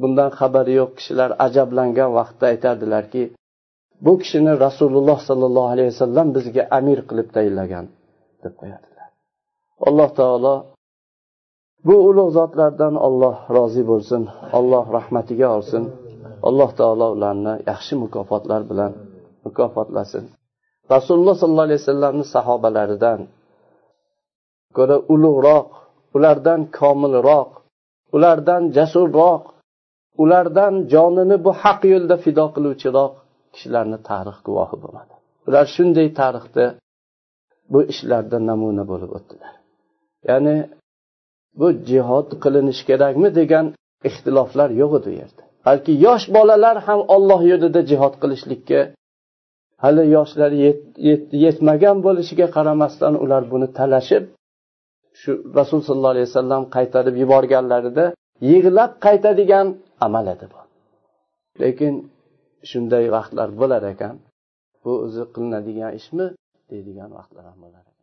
bundan 0.01 0.31
xabari 0.39 0.73
yo'q 0.81 0.91
kishilar 0.99 1.31
ajablangan 1.47 2.11
vaqtda 2.19 2.45
aytardilarki 2.53 3.23
bu 4.05 4.13
kishini 4.21 4.53
rasululloh 4.67 5.19
sollallohu 5.29 5.69
alayhi 5.75 5.91
vasallam 5.95 6.27
bizga 6.37 6.63
amir 6.79 6.99
qilib 7.09 7.29
tayinlagan 7.37 7.87
deb 8.43 8.55
qo'yadilar. 8.61 9.09
Alloh 9.89 10.11
taolo 10.21 10.55
bu 11.87 11.97
ulug' 12.09 12.33
zotlardan 12.39 12.95
olloh 13.07 13.37
rozi 13.57 13.83
bo'lsin 13.91 14.23
olloh 14.59 14.85
rahmatiga 14.97 15.49
olsin. 15.57 15.83
Alloh 16.49 16.71
taolo 16.81 17.07
ularni 17.17 17.55
yaxshi 17.71 17.95
mukofotlar 18.05 18.61
bilan 18.71 18.93
mukofotlasin. 19.45 20.25
Rasululloh 20.95 21.35
sollallohu 21.41 21.69
alayhi 21.69 21.83
vasallamni 21.85 22.25
sahobalaridan 22.35 23.21
ko'ra 24.77 24.97
ulug'roq 25.15 25.69
ulardan 26.17 26.61
komilroq 26.79 27.51
ulardan 28.17 28.63
jasurroq 28.77 29.43
ulardan 30.23 30.75
jonini 30.93 31.37
bu 31.45 31.51
haq 31.63 31.81
yo'lda 31.93 32.17
fido 32.25 32.45
qiluvchiroq 32.55 33.13
kishilarni 33.55 33.99
tarix 34.11 34.39
guvohi 34.47 34.77
bo'ladi 34.85 35.15
ular 35.49 35.65
shunday 35.77 36.09
tarixda 36.21 36.65
bu 37.73 37.81
ishlarda 37.93 38.39
namuna 38.51 38.85
bo'lib 38.91 39.11
o'tdilar. 39.19 39.53
Ya'ni 40.29 40.57
bu 41.61 41.67
jihod 41.91 42.29
qilinishi 42.43 42.83
kerakmi 42.91 43.29
degan 43.41 43.67
ixtiloflar 44.09 44.69
yo'q 44.81 44.93
edi 44.99 45.09
u 45.13 45.15
yerda. 45.21 45.43
Balki 45.67 45.93
yosh 46.07 46.27
bolalar 46.37 46.77
ham 46.87 47.01
olloh 47.15 47.41
yo'lida 47.53 47.81
jihod 47.91 48.15
qilishlikka 48.23 48.81
hali 49.83 50.05
yoshlari 50.17 50.59
yetmagan 51.45 51.97
bo'lishiga 52.07 52.47
qaramasdan 52.57 53.15
ular 53.25 53.43
buni 53.53 53.69
talashib 53.79 54.25
shu 55.21 55.31
rasul 55.59 55.81
sollallohu 55.87 56.15
alayhi 56.15 56.29
vasallam 56.31 56.63
qaytarib 56.77 57.15
yuborganlarida 57.23 58.05
yig'lab 58.51 58.93
qaytadigan 59.07 59.67
amal 60.07 60.27
edi 60.35 60.47
bu. 60.53 60.61
Lekin 61.63 61.95
shunday 62.71 63.05
vaqtlar 63.17 63.49
bo'lar 63.61 63.83
ekan 63.93 64.17
bu 64.85 64.93
o'zi 65.05 65.23
qilinadigan 65.35 65.93
ishmi? 66.01 66.27
deydigan 66.71 67.11
vaqtlar 67.19 67.45
ham 67.51 67.59
bo'lar 67.65 67.83
ekan. 67.91 67.98